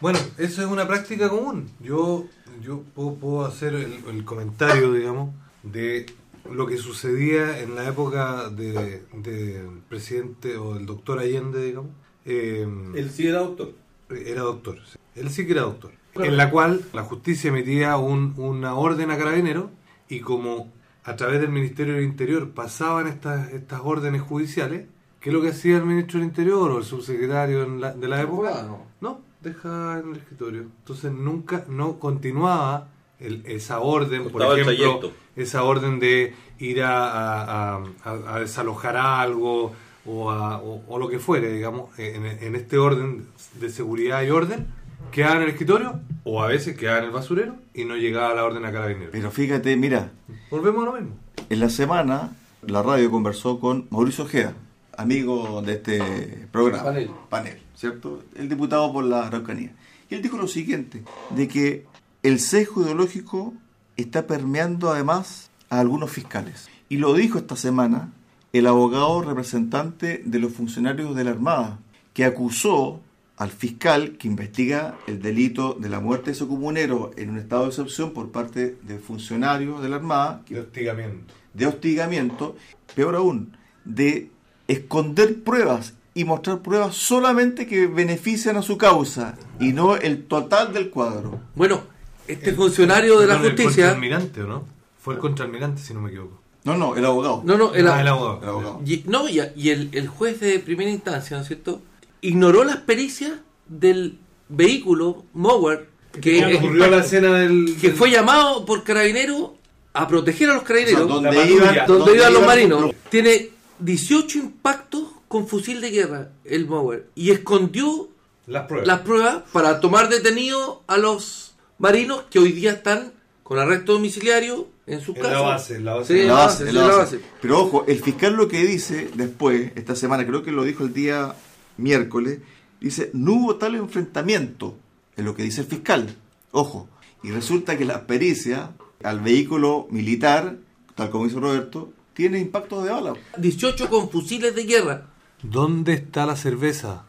[0.00, 1.70] Bueno, eso es una práctica común.
[1.80, 2.24] Yo,
[2.62, 6.06] yo puedo, puedo hacer el, el comentario, digamos, de
[6.50, 11.90] lo que sucedía en la época de- del presidente o del doctor Allende, digamos.
[12.24, 13.72] Eh, Él sí era doctor.
[14.10, 14.78] era doctor.
[14.90, 14.98] sí.
[15.16, 15.92] Él sí que era doctor.
[16.14, 19.66] En la cual la justicia emitía un- una orden a carabineros
[20.08, 20.72] y como
[21.04, 24.86] a través del Ministerio del Interior pasaban estas, estas órdenes judiciales,
[25.20, 28.08] ¿qué es lo que hacía el ministro del Interior o el subsecretario en la- de
[28.08, 28.62] la época?
[28.62, 28.78] No.
[29.00, 30.60] No, deja en el escritorio.
[30.62, 35.12] Entonces nunca, no continuaba el- esa orden, por ejemplo, trayecto.
[35.36, 39.72] esa orden de ir a, a- a- a- a desalojar algo
[40.06, 43.26] o, a- o- o lo que fuere, digamos, en, en este orden
[43.60, 44.66] de seguridad y orden,
[45.12, 48.44] quedaba en el escritorio o a veces quedaba en el basurero y no llegaba la
[48.44, 49.10] orden a carabineros.
[49.12, 50.10] Pero fíjate, mira,
[50.50, 51.16] Volvemos a lo mismo.
[51.48, 52.32] En la semana,
[52.66, 54.54] la radio conversó con Mauricio Ojeda,
[55.00, 56.92] amigo de este programa.
[57.28, 57.58] Panel.
[57.74, 58.22] ¿cierto?
[58.36, 59.72] El diputado por la Araucanía.
[60.08, 61.86] Y él dijo lo siguiente, de que
[62.22, 63.54] el sesgo ideológico
[63.96, 66.68] está permeando además a algunos fiscales.
[66.88, 68.12] Y lo dijo esta semana
[68.52, 71.78] el abogado representante de los funcionarios de la Armada,
[72.12, 73.00] que acusó
[73.36, 77.62] al fiscal que investiga el delito de la muerte de ese comunero en un estado
[77.62, 81.32] de excepción por parte de funcionarios de la Armada, De hostigamiento.
[81.54, 82.56] de hostigamiento,
[82.94, 84.30] peor aún, de
[84.72, 90.72] esconder pruebas y mostrar pruebas solamente que benefician a su causa y no el total
[90.72, 91.40] del cuadro.
[91.54, 91.82] Bueno,
[92.26, 93.84] este funcionario de la Perdón, justicia...
[93.86, 94.64] El contraalmirante, ¿o no?
[95.00, 96.40] Fue el contraalmirante, si no me equivoco.
[96.64, 97.42] No, no, el abogado.
[97.44, 98.40] No, no, el, Ah, el abogado.
[98.42, 98.80] El abogado.
[98.84, 101.80] Y, no, y, y el, el juez de primera instancia, ¿no es cierto?
[102.20, 103.32] Ignoró las pericias
[103.66, 104.18] del
[104.48, 105.88] vehículo Mower
[106.20, 107.76] que, Ocurrió la escena del...
[107.80, 109.52] que del- fue llamado por carabineros
[109.94, 112.90] a proteger a los O sea, carabineros, donde, iban, donde iban los marinos.
[113.08, 113.48] Tiene
[113.80, 118.08] 18 impactos con fusil de guerra, el Mower, y escondió
[118.46, 118.86] Las pruebas.
[118.86, 123.12] las pruebas para tomar detenidos a los marinos que hoy día están
[123.42, 125.32] con arresto domiciliario en sus En casas.
[125.40, 126.14] la base, en la base.
[126.14, 127.16] Sí, en la base, en la en la base.
[127.16, 127.28] base.
[127.40, 130.92] Pero ojo, el fiscal lo que dice después, esta semana, creo que lo dijo el
[130.92, 131.34] día
[131.76, 132.40] miércoles,
[132.80, 134.76] dice, no hubo tal enfrentamiento,
[135.16, 136.14] es lo que dice el fiscal.
[136.52, 136.88] Ojo,
[137.22, 138.72] y resulta que la pericia
[139.04, 140.56] al vehículo militar,
[140.96, 143.14] tal como dice Roberto, tiene impactos de bala.
[143.38, 145.06] 18 con fusiles de guerra.
[145.42, 147.06] ¿Dónde está la cerveza?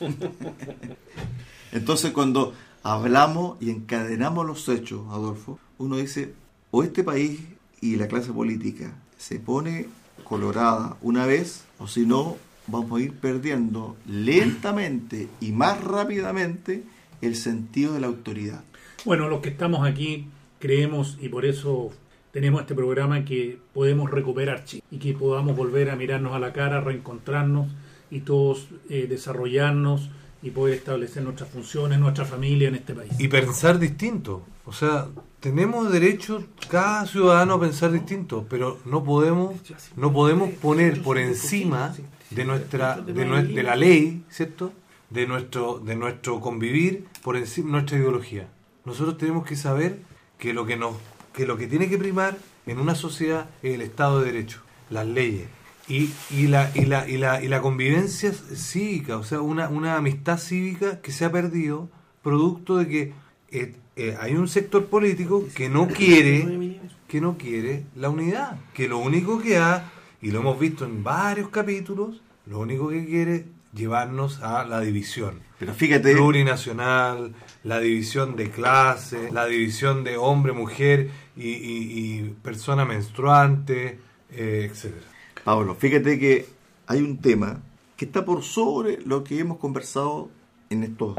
[1.72, 6.34] Entonces cuando hablamos y encadenamos los hechos, Adolfo, uno dice,
[6.72, 7.38] o este país
[7.80, 9.86] y la clase política se pone
[10.24, 12.36] colorada una vez, o si no,
[12.66, 16.82] vamos a ir perdiendo lentamente y más rápidamente
[17.20, 18.64] el sentido de la autoridad.
[19.04, 20.26] Bueno, los que estamos aquí
[20.58, 21.92] creemos y por eso
[22.38, 26.80] tenemos este programa que podemos recuperar y que podamos volver a mirarnos a la cara,
[26.80, 27.66] reencontrarnos
[28.12, 30.08] y todos eh, desarrollarnos
[30.40, 33.10] y poder establecer nuestras funciones, nuestra familia en este país.
[33.18, 34.42] Y pensar distinto.
[34.66, 35.08] O sea,
[35.40, 39.54] tenemos derecho cada ciudadano a pensar distinto, pero no podemos
[39.96, 41.92] no podemos poner por encima
[42.30, 44.72] de nuestra de, nue- de la ley, ¿cierto?
[45.10, 48.46] De nuestro de nuestro convivir por encima nuestra ideología.
[48.84, 49.98] Nosotros tenemos que saber
[50.38, 50.94] que lo que nos
[51.38, 52.36] que lo que tiene que primar
[52.66, 54.60] en una sociedad es el Estado de Derecho,
[54.90, 55.46] las leyes.
[55.86, 59.96] Y, y la y la y la y la convivencia cívica, o sea, una una
[59.96, 61.88] amistad cívica que se ha perdido
[62.24, 63.12] producto de que
[63.52, 68.88] eh, eh, hay un sector político que no quiere que no quiere la unidad, que
[68.88, 73.46] lo único que ha y lo hemos visto en varios capítulos, lo único que quiere
[73.74, 80.52] llevarnos a la división Pero fíjate, plurinacional, la división de clase, la división de hombre,
[80.52, 83.98] mujer y, y- y persona menstruante,
[84.30, 85.06] eh, etcétera.
[85.44, 86.46] Pablo, fíjate que
[86.86, 87.60] hay un tema
[87.96, 90.28] que está por sobre lo que hemos conversado
[90.70, 91.16] en estos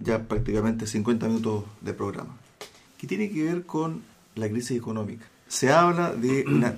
[0.00, 2.36] ya prácticamente 50 minutos de programa,
[2.98, 4.02] que tiene que ver con
[4.34, 5.26] la crisis económica.
[5.48, 6.74] Se habla de una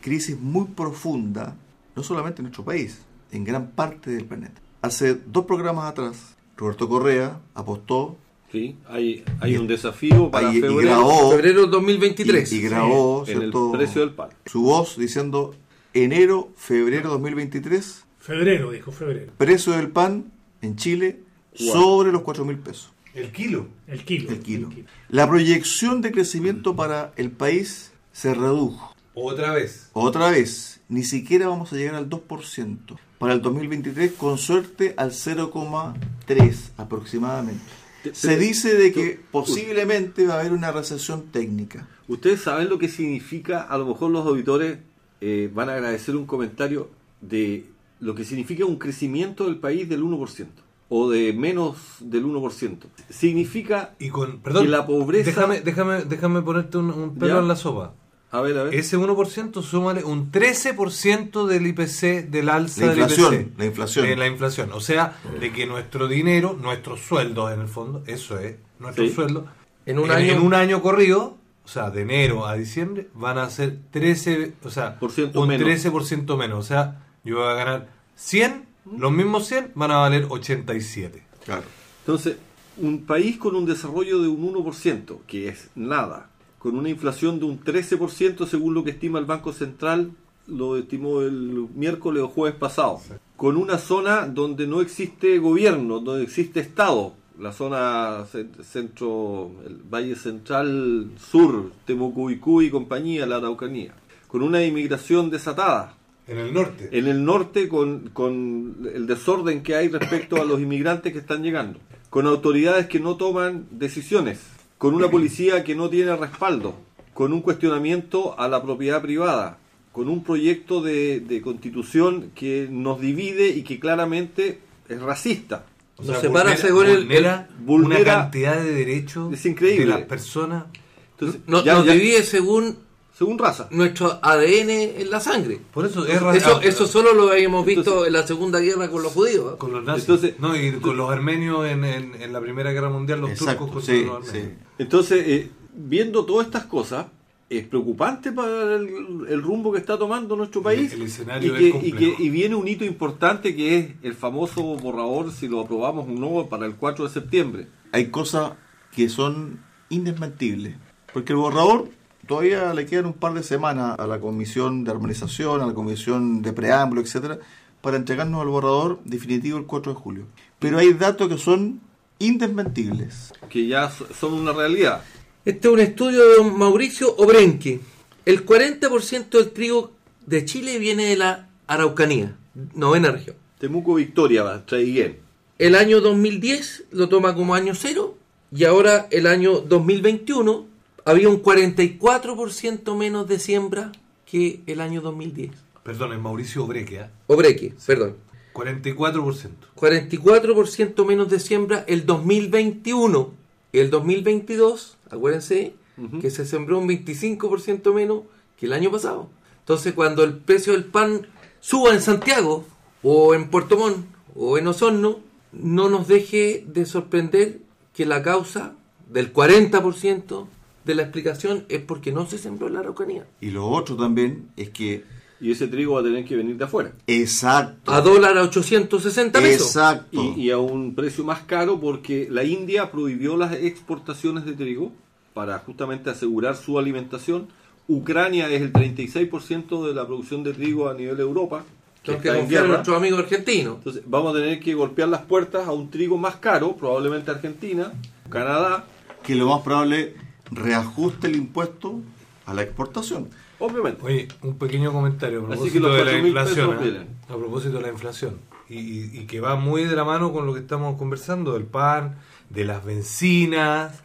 [0.00, 1.56] crisis muy profunda,
[1.96, 3.00] no solamente en nuestro país,
[3.32, 4.60] en gran parte del planeta.
[4.82, 8.16] Hace dos programas atrás, Roberto Correa apostó
[8.52, 12.52] Sí, hay, hay un desafío para y, y febrero grabó, Febrero 2023.
[12.52, 14.30] y, y grabó en el precio del pan.
[14.46, 15.54] su voz diciendo
[15.94, 20.32] enero, febrero 2023 Febrero, dijo febrero, precio del pan
[20.62, 21.20] en Chile
[21.58, 21.72] Wow.
[21.72, 23.66] sobre los 4 mil pesos El kilo.
[23.88, 24.30] el kilo.
[24.30, 24.68] el kilo.
[25.08, 28.94] La proyección de crecimiento para el país se redujo.
[29.14, 29.90] Otra vez.
[29.92, 32.78] Otra vez, ni siquiera vamos a llegar al 2%.
[33.18, 37.64] Para el 2023, con suerte, al 0,3 aproximadamente.
[38.12, 41.88] Se dice de que posiblemente va a haber una recesión técnica.
[42.08, 44.78] Ustedes saben lo que significa, a lo mejor los auditores
[45.20, 46.88] eh, van a agradecer un comentario
[47.20, 47.66] de
[48.00, 50.46] lo que significa un crecimiento del país del 1%
[50.88, 52.78] o de menos del 1%.
[53.10, 57.40] Significa Y con, perdón, Y la pobreza- Déjame, déjame, déjame ponerte un, un pelo ¿Ya?
[57.40, 57.94] en la sopa.
[58.32, 58.74] A ver, a ver.
[58.74, 63.58] Ese 1% súmale un 13% del IPC, del alza La del inflación, IPC.
[63.58, 64.06] la inflación.
[64.06, 64.72] En la inflación.
[64.72, 69.14] O sea, de que nuestro dinero, nuestros sueldos en el fondo, eso es, nuestros Sí.
[69.14, 69.44] sueldos,
[69.86, 73.50] En un año- en un año corrido, o sea, de enero a diciembre, van a
[73.50, 75.64] ser 13, o sea, Por ciento un menos.
[75.66, 76.58] 13% menos.
[76.60, 78.66] O sea, yo voy a ganar 100,
[78.96, 81.24] los mismos 100 van a valer 87.
[81.44, 81.64] Claro.
[82.06, 82.36] Entonces,
[82.76, 86.29] un país con un desarrollo de un 1%, que es nada,
[86.60, 90.12] con una inflación de un 13% según lo que estima el Banco Central,
[90.46, 93.00] lo estimó el miércoles o jueves pasado,
[93.36, 99.76] con una zona donde no existe gobierno, donde existe Estado, la zona cen- centro, el
[99.90, 103.94] Valle Central Sur, Temucuicú y compañía, la Araucanía,
[104.28, 105.96] con una inmigración desatada,
[106.28, 106.88] En el norte.
[106.92, 111.42] en el norte con, con el desorden que hay respecto a los inmigrantes que están
[111.42, 111.78] llegando,
[112.10, 114.40] con autoridades que no toman decisiones,
[114.80, 116.74] con una policía que no tiene respaldo,
[117.12, 119.58] con un cuestionamiento a la propiedad privada,
[119.92, 125.66] con un proyecto de, de constitución que nos divide y que claramente es racista.
[125.98, 129.44] O Nos sea, separa vulnera- según el- vulnera, el- vulnera- una cantidad de derechos Es
[129.44, 129.84] increíble.
[129.84, 130.64] de las personas.
[131.12, 132.78] Entonces, No- ya- nos ya- divide según
[133.20, 133.68] según raza.
[133.70, 134.70] nuestro ADN
[135.02, 135.60] en la sangre.
[135.74, 138.88] Por eso es ra- Eso, eso solo lo habíamos visto Entonces- en la Segunda Guerra
[138.90, 139.52] con los judíos.
[139.52, 139.56] ¿eh?
[139.58, 140.04] con los nazis.
[140.08, 143.66] Entonces- no, y con los armenios en, en, en la Primera Guerra Mundial, los Exacto,
[143.66, 144.52] turcos contra sí, los armenios.
[144.58, 144.64] sí.
[144.78, 147.06] Entonces, eh, viendo todas estas cosas,
[147.50, 148.88] es preocupante para el,
[149.28, 150.90] el rumbo que está tomando nuestro país.
[150.94, 152.16] El- el escenario y, es que, y, complejo.
[152.16, 156.12] que- y viene un hito importante que es el famoso borrador, si lo aprobamos o
[156.12, 157.66] no, para el 4 de septiembre.
[157.92, 158.52] Hay cosas
[158.96, 159.60] que son
[159.90, 160.76] indesmentibles.
[161.12, 161.88] Porque el borrador
[162.30, 166.42] todavía le quedan un par de semanas a la comisión de armonización, a la comisión
[166.42, 167.40] de preámbulo, etcétera,
[167.80, 170.24] para entregarnos el borrador definitivo el 4 de julio.
[170.60, 171.80] Pero hay datos que son
[172.20, 173.32] indesmentibles.
[173.48, 175.02] que ya so- son una realidad.
[175.44, 177.80] Este es un estudio de don Mauricio Obrenque.
[178.24, 179.90] El 40% del trigo
[180.24, 182.36] de Chile viene de la Araucanía,
[182.74, 183.34] novena región.
[183.58, 185.18] Temuco Victoria, Traiguén.
[185.58, 188.16] El año 2010 lo toma como año cero
[188.54, 190.69] y ahora el año 2021
[191.04, 193.92] había un 44% menos de siembra
[194.26, 195.50] que el año 2010.
[195.82, 197.10] Perdón, es Mauricio Obreque, ¿ah?
[197.26, 198.16] Obreque, perdón.
[198.52, 199.50] 44%.
[199.76, 203.32] 44% menos de siembra el 2021.
[203.72, 205.74] El 2022, acuérdense,
[206.20, 208.22] que se sembró un 25% menos
[208.58, 209.28] que el año pasado.
[209.60, 211.26] Entonces, cuando el precio del pan
[211.60, 212.64] suba en Santiago,
[213.02, 215.20] o en Puerto Montt, o en Osorno,
[215.52, 217.60] no nos deje de sorprender
[217.94, 218.74] que la causa
[219.08, 220.46] del 40%
[220.84, 223.26] de la explicación es porque no se sembró en la Araucanía.
[223.40, 225.04] Y lo otro también es que...
[225.42, 226.92] Y ese trigo va a tener que venir de afuera.
[227.06, 227.90] Exacto.
[227.90, 229.68] A dólar a 860 pesos.
[229.68, 230.34] Exacto.
[230.36, 234.92] Y, y a un precio más caro porque la India prohibió las exportaciones de trigo
[235.32, 237.48] para justamente asegurar su alimentación.
[237.88, 241.64] Ucrania es el 36% de la producción de trigo a nivel de Europa.
[242.02, 243.76] Que Tenemos que está en confiar en nuestros amigos argentinos.
[243.76, 247.92] Entonces vamos a tener que golpear las puertas a un trigo más caro, probablemente Argentina,
[248.28, 248.84] Canadá,
[249.22, 250.14] que lo más probable
[250.50, 252.00] reajuste el impuesto
[252.46, 253.28] a la exportación.
[253.58, 254.02] obviamente.
[254.02, 256.70] Oye, un pequeño comentario a Así que propósito los de la 4.000 inflación.
[256.70, 257.08] pesos vienen.
[257.28, 258.38] A propósito de la inflación.
[258.68, 262.18] Y, que va muy de la mano con lo que estamos conversando, del pan,
[262.50, 264.02] de las bencinas.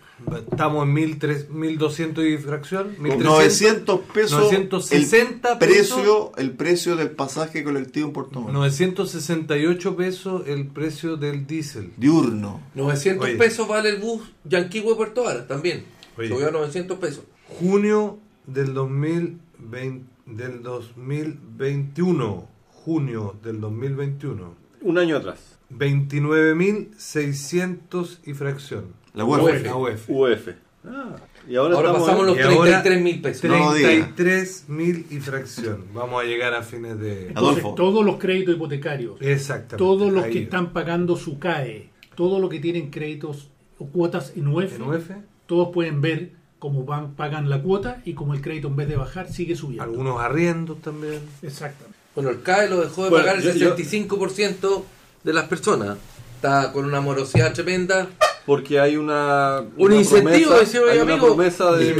[0.50, 2.96] Estamos en 1.300 1.200 y fracción.
[2.98, 3.18] 1.300.
[3.18, 8.54] 900 pesos 960 el precio, el precio del pasaje colectivo en Puerto Montt.
[8.54, 11.92] 968 pesos el precio del diésel.
[11.98, 12.62] Diurno.
[12.76, 13.36] 900 Oye.
[13.36, 15.86] pesos vale el bus Yanquihue Puerto Vara también.
[16.18, 16.30] Oye.
[16.30, 17.24] Subió a 900 pesos.
[17.60, 22.48] Junio del 2020, del 2021.
[22.70, 24.56] Junio del 2021.
[24.82, 25.60] Un año atrás.
[25.72, 28.86] 29.600 y fracción.
[29.14, 29.44] La UEF.
[29.44, 29.64] UEF.
[29.66, 30.10] La UEF.
[30.10, 30.48] UF.
[30.88, 31.16] Ah,
[31.50, 33.50] y ahora, Ahora estamos pasamos los Y ahora- 33 mil pesos.
[33.50, 33.90] No lo diga.
[33.90, 35.86] 33.000 y fracción.
[35.96, 37.30] Vamos a llegar a fines de...
[37.30, 37.74] Entonces, Adolfo.
[37.76, 39.78] todos los créditos hipotecarios, Exactamente.
[39.78, 40.32] todos los Ahí.
[40.34, 43.50] que están pagando su CAE, todos los que tienen créditos
[43.80, 45.10] o cuotas en UEF, ¿En UEF?
[45.46, 48.96] Todos pueden ver cómo van, pagan la cuota y cómo el crédito en vez de
[48.96, 49.84] bajar sigue subiendo.
[49.84, 51.20] Algunos arriendos también.
[51.42, 51.96] Exactamente.
[52.16, 54.86] Bueno, el CAE lo dejó de Bueno, pagar el yo- yo- 65%
[55.24, 55.98] de las personas.
[56.36, 58.08] Está con una morosidad tremenda.
[58.46, 61.28] Porque hay una, Un una incentivo, promesa, decía mi hay una amigo.
[61.28, 61.94] promesa de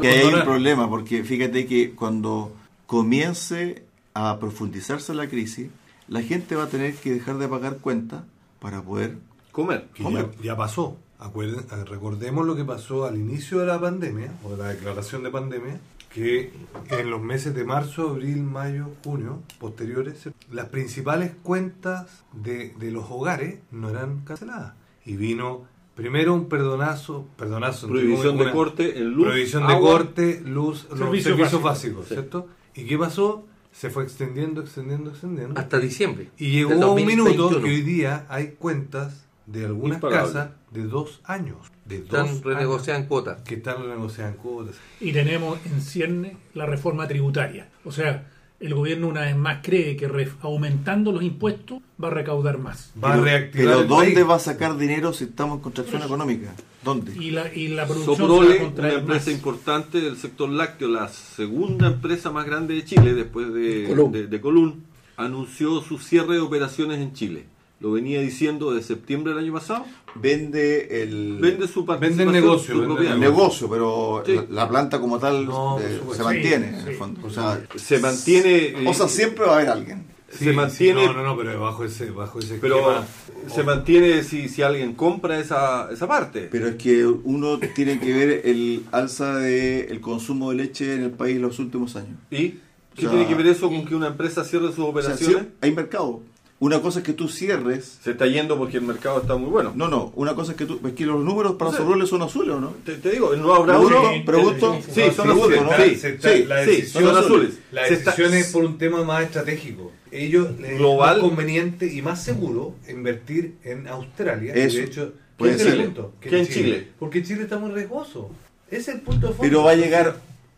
[0.00, 2.54] que- hay un problema, porque fíjate que cuando
[2.86, 3.82] comience
[4.14, 5.68] a profundizarse la crisis,
[6.08, 8.22] la gente va a tener que dejar de pagar cuentas
[8.60, 9.16] para poder
[9.50, 9.86] comer.
[9.94, 10.96] Que ya, ya pasó.
[11.22, 15.30] Acuerden- recordemos lo que pasó al inicio de la pandemia, o de la declaración de
[15.30, 15.80] pandemia,
[16.12, 16.52] que
[16.90, 23.04] en los meses de marzo, abril, mayo, junio, posteriores, las principales cuentas de, de los
[23.10, 24.74] hogares no eran canceladas.
[25.06, 25.62] Y vino
[25.94, 29.90] primero un perdonazo, perdonazo, Prohibición de corte en luz, prohibición de agua.
[29.90, 32.08] corte, luz, los Servicios básicos.
[32.08, 32.48] ¿cierto?
[32.74, 33.46] ¿Y qué pasó?
[33.72, 35.58] Se fue extendiendo, extendiendo, extendiendo.
[35.58, 36.28] Hasta diciembre.
[36.36, 37.64] Y llegó un minuto 2021.
[37.64, 41.56] que hoy día hay cuentas de algunas casas de dos años.
[41.84, 43.42] De Están dos renegociadas en cuotas.
[43.42, 44.76] Que están renegociadas en cuotas.
[45.00, 47.68] Y tenemos en cierne la reforma tributaria.
[47.84, 48.28] O sea,
[48.60, 52.92] el gobierno una vez más cree que re- aumentando los impuestos va a recaudar más.
[53.02, 54.28] Va a Pero- reactivar Pero ¿dónde país.
[54.30, 56.54] va a sacar dinero si estamos en contracción económica?
[56.84, 57.12] ¿Dónde?
[57.16, 59.28] Y la, y la producción se va Soprole, a una empresa más.
[59.28, 64.12] importante del sector lácteo, la segunda empresa más grande de Chile después de Colón.
[64.12, 64.84] de, de Colún,
[65.16, 67.46] anunció su cierre de operaciones en Chile.
[67.82, 69.84] Lo venía diciendo de septiembre del año pasado.
[70.14, 73.14] Vende el Vende su Vende el negocio, su vende propiedad.
[73.14, 74.34] el negocio, pero Sí.
[74.36, 76.94] la, la planta como tal No, eh, se mantiene Sí, en el sí.
[76.94, 77.26] fondo.
[77.26, 78.86] O sea, Se mantiene.
[78.88, 80.04] o sea, eh, siempre va a haber alguien.
[80.30, 83.06] Sí, se sí, mantiene- no, no, no, pero bajo ese, bajo ese pero esquema.
[83.54, 86.48] se mantiene si, si alguien compra esa, esa parte.
[86.50, 91.02] Pero es que uno tiene que ver el alza del el consumo de leche en
[91.02, 92.16] el país en los últimos años.
[92.30, 92.58] ¿Y qué
[92.98, 95.44] O sea, tiene que ver eso con que una empresa cierre sus O sea, operaciones?
[95.60, 96.22] hay mercado.
[96.62, 97.98] Una cosa es que tú cierres.
[98.04, 99.72] Se está yendo porque el mercado está muy bueno.
[99.74, 100.78] No, no, una cosa es que tú.
[100.86, 102.68] Es que los números para Soproles son azules, ¿o no?
[102.84, 104.00] Te, te digo, no habrá uno.
[104.24, 104.78] pregunto.
[104.94, 105.70] Sí, son azules, ¿no?
[105.76, 107.58] sí, la decisión, son azules.
[107.72, 109.90] La está- decisión es por un tema más estratégico.
[110.12, 111.16] Ellos les Global.
[111.16, 114.52] es más conveniente y más seguro invertir en Australia.
[114.56, 114.76] y Eso.
[114.78, 115.84] de hecho, Puede ese es el ser.
[115.86, 116.88] punto, Que en Chile.
[117.00, 118.30] Porque Chile está muy riesgoso.
[118.70, 119.42] Ese es el punto de fondo.
[119.42, 120.14] Pero va a llegar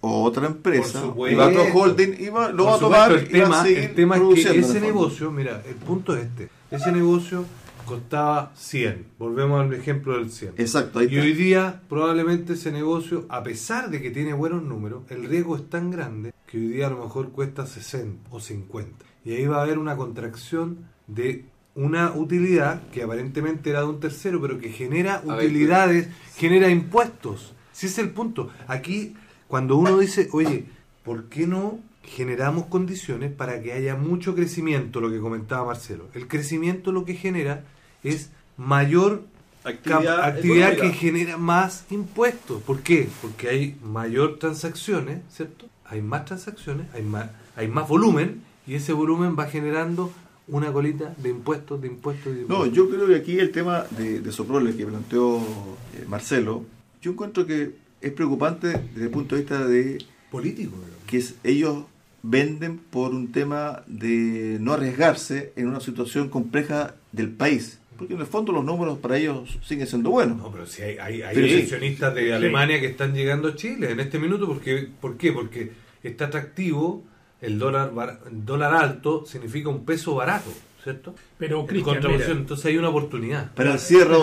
[0.06, 3.36] otra empresa, y va otro holding y va, lo Por va a supuesto, tomar el
[3.36, 6.48] y va tema, a el tema es que ese negocio, mira, el punto es este.
[6.70, 7.44] Ese negocio
[7.84, 9.06] costaba 100.
[9.18, 10.54] Volvemos al ejemplo del 100.
[10.56, 15.02] Exacto, ahí Y hoy día probablemente ese negocio, a pesar de que tiene buenos números,
[15.10, 19.04] el riesgo es tan grande que hoy día a lo mejor cuesta 60 o 50.
[19.24, 21.44] Y ahí va a haber una contracción de
[21.74, 26.68] una utilidad que aparentemente era de un tercero, pero que genera A ver, utilidades, genera
[26.68, 27.54] impuestos.
[27.72, 28.50] Si ese es el punto.
[28.68, 29.14] Aquí,
[29.48, 30.66] cuando uno dice, oye,
[31.04, 36.08] ¿por qué no generamos condiciones para que haya mucho crecimiento, lo que comentaba Marcelo?
[36.14, 37.64] El crecimiento lo que genera
[38.02, 39.22] es mayor
[39.66, 42.62] Actividad, actividad que genera más impuestos.
[42.62, 43.08] ¿Por qué?
[43.22, 45.66] Porque hay mayor transacciones, ¿cierto?
[45.86, 50.12] Hay más transacciones, hay más, hay más volumen y ese volumen va generando
[50.48, 52.72] una colita de impuestos, de impuestos, de No, impuestos.
[52.76, 56.64] yo creo que aquí el tema de, de Soprole que planteó eh, Marcelo,
[57.00, 57.74] yo encuentro que
[58.06, 59.98] es preocupante desde el punto de vista de
[60.30, 60.76] político.
[61.06, 61.84] que es- ellos
[62.22, 67.78] venden por un tema de no arriesgarse en una situación compleja del país.
[67.98, 70.38] Porque en el fondo los números para ellos siguen siendo buenos.
[70.38, 71.42] No, pero si hay, hay, hay sí.
[71.42, 75.32] inversionistas de Alemania que están llegando a Chile en este minuto, porque, ¿por qué?
[75.32, 77.04] Porque está atractivo,
[77.40, 80.50] el dólar, bar- el dólar alto significa un peso barato,
[80.82, 81.14] ¿cierto?
[81.38, 82.02] Pero, Cristian,
[82.38, 83.52] entonces hay una oportunidad.
[83.54, 84.16] Para el cierre,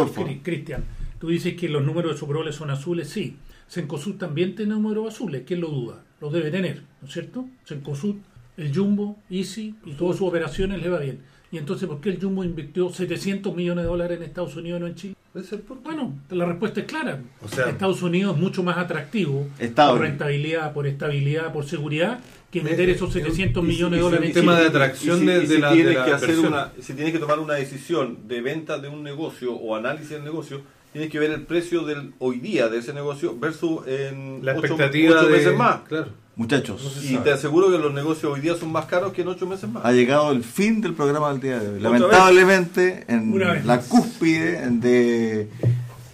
[0.43, 0.83] Cristian,
[1.19, 3.37] tú dices que los números de Soproles son azules, sí.
[3.75, 6.03] Sencosud también tiene números azules, ¿quién lo duda?
[6.19, 7.45] Los debe tener, ¿no es cierto?
[7.63, 8.15] Sencosud,
[8.57, 11.19] el Jumbo, Easy y todas sus operaciones le va bien.
[11.53, 14.81] Y entonces, ¿por qué el Jumbo invirtió 700 millones de dólares en Estados Unidos y
[14.81, 15.15] no en Chile?
[15.33, 15.55] Es.
[15.85, 17.21] Bueno, la respuesta es clara.
[17.41, 19.93] O sea- Estados Unidos es mucho más atractivo Estable.
[19.99, 22.19] por rentabilidad, por estabilidad, por seguridad,
[22.51, 24.67] que meter Eh, esos eh, 700 y- millones de y- dólares y en tema de
[24.67, 26.53] atracción de, y de si la, tienes de la que hacer inversión.
[26.53, 30.25] una, si tienes que tomar una decisión de venta de un negocio o análisis del
[30.25, 30.61] negocio,
[30.93, 34.59] tienes que ver el precio del hoy día de ese negocio versus en la ocho-
[34.67, 35.81] expectativa ocho de meses más.
[35.87, 36.07] Claro.
[36.35, 37.23] Muchachos, No Y sabe.
[37.25, 39.83] te aseguro que los negocios hoy día son más caros que en ocho meses más.
[39.85, 41.79] ha llegado el fin del programa del día de hoy.
[41.81, 45.49] Lamentablemente, en la cúspide de...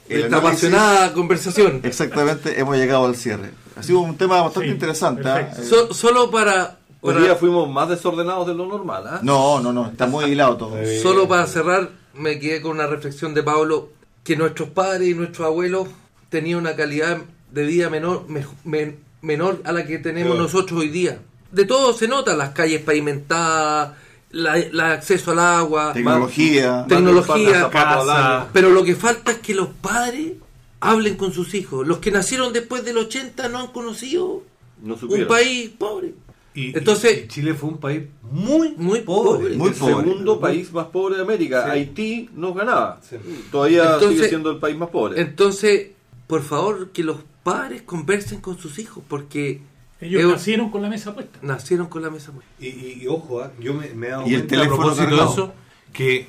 [0.09, 1.82] el Esta apasionada conversación.
[1.84, 3.51] Exactamente, hemos llegado al cierre.
[3.78, 5.28] Ha sido un tema bastante Sí, interesante.
[5.30, 5.51] ¿ah?
[5.55, 9.03] Eh, So- solo para, Hoy día fuimos más desordenados de lo normal.
[9.07, 9.19] ¿ah?
[9.21, 10.78] no, no, no, está muy hilado todo.
[10.80, 13.89] Eh, solo para cerrar, me quedé con una reflexión de Pablo,
[14.28, 15.88] que nuestros padres y nuestros abuelos
[16.28, 17.19] tenían una calidad
[17.49, 20.43] de vida menor, me- men- menor a la que tenemos Claro.
[20.43, 21.19] nosotros hoy día.
[21.49, 23.93] De todo se nota, las calles pavimentadas,
[24.32, 26.84] la acceso al agua, Tecnología.
[26.89, 28.49] Te- Tecnología, casa.
[28.51, 30.34] pero lo que falta es que los padres
[30.82, 31.88] hablen con sus hijos.
[31.88, 34.43] Los que nacieron después del 80 no han conocido
[34.84, 36.13] No un país pobre.
[36.60, 39.55] Y, Entonces- y- Chile fue un país muy, Muy pobre.
[39.55, 39.93] Muy el pobre.
[39.95, 41.66] segundo país más pobre de América.
[41.66, 41.70] Sí.
[41.72, 42.99] Haití nos ganaba.
[43.08, 43.16] Sí.
[43.51, 45.22] Todavía Entonces- sigue siendo el país más pobre.
[45.22, 45.89] Entonces,
[46.26, 49.62] por favor, que los padres conversen con sus hijos, porque
[50.01, 51.38] Ellos ellos nacieron con la mesa puesta.
[51.43, 52.51] nacieron con la mesa puesta.
[52.60, 54.93] Y, y- y ojo, ah, yo me, me he dado Y el teléfono a
[55.32, 55.53] eso,
[55.93, 56.28] que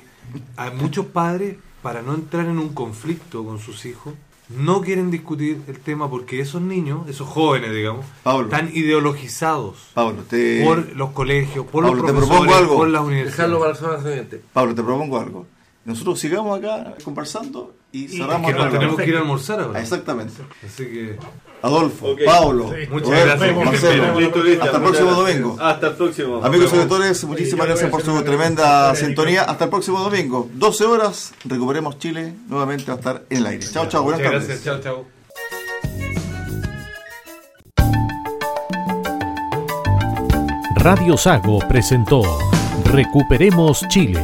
[0.57, 4.13] hay muchos padres, para no entrar en un conflicto con sus hijos,
[4.49, 8.45] no quieren discutir el tema porque esos niños, esos jóvenes, digamos, Pablo.
[8.45, 12.75] están ideologizados Pablo, te, por los colegios, por Pablo, los te profesores, propongo algo.
[12.77, 13.37] por las universidades.
[13.37, 14.41] Dejarlo para la semana siguiente.
[14.53, 15.45] Pablo, te propongo algo.
[15.85, 19.79] Nosotros sigamos acá conversando y, cerramos que el nos tenemos que ir a almorzar ahora.
[19.79, 20.33] Ah, Exactamente.
[20.65, 21.17] Así que
[21.61, 22.19] Adolfo, Ok.
[22.25, 22.87] Pablo, Sí.
[22.91, 23.55] Muchas gracias.
[23.55, 24.19] Marcelo.
[24.19, 25.15] Listo, Hasta el próximo gracias.
[25.17, 25.57] domingo.
[25.59, 26.35] Hasta el próximo.
[26.45, 26.73] Amigos vemos.
[26.85, 29.43] auditores, muchísimas gracias por su tremenda sintonía.
[29.43, 30.49] Hasta el próximo domingo.
[30.53, 32.33] 12 horas, recuperemos Chile.
[32.47, 33.65] Nuevamente va a estar en el aire.
[33.65, 34.03] Chao, chao.
[34.03, 34.47] Buenas muchas tardes.
[34.47, 34.81] gracias.
[34.83, 35.05] Chao, chao.
[40.75, 42.21] Radio Sago presentó
[42.85, 44.23] Recuperemos Chile.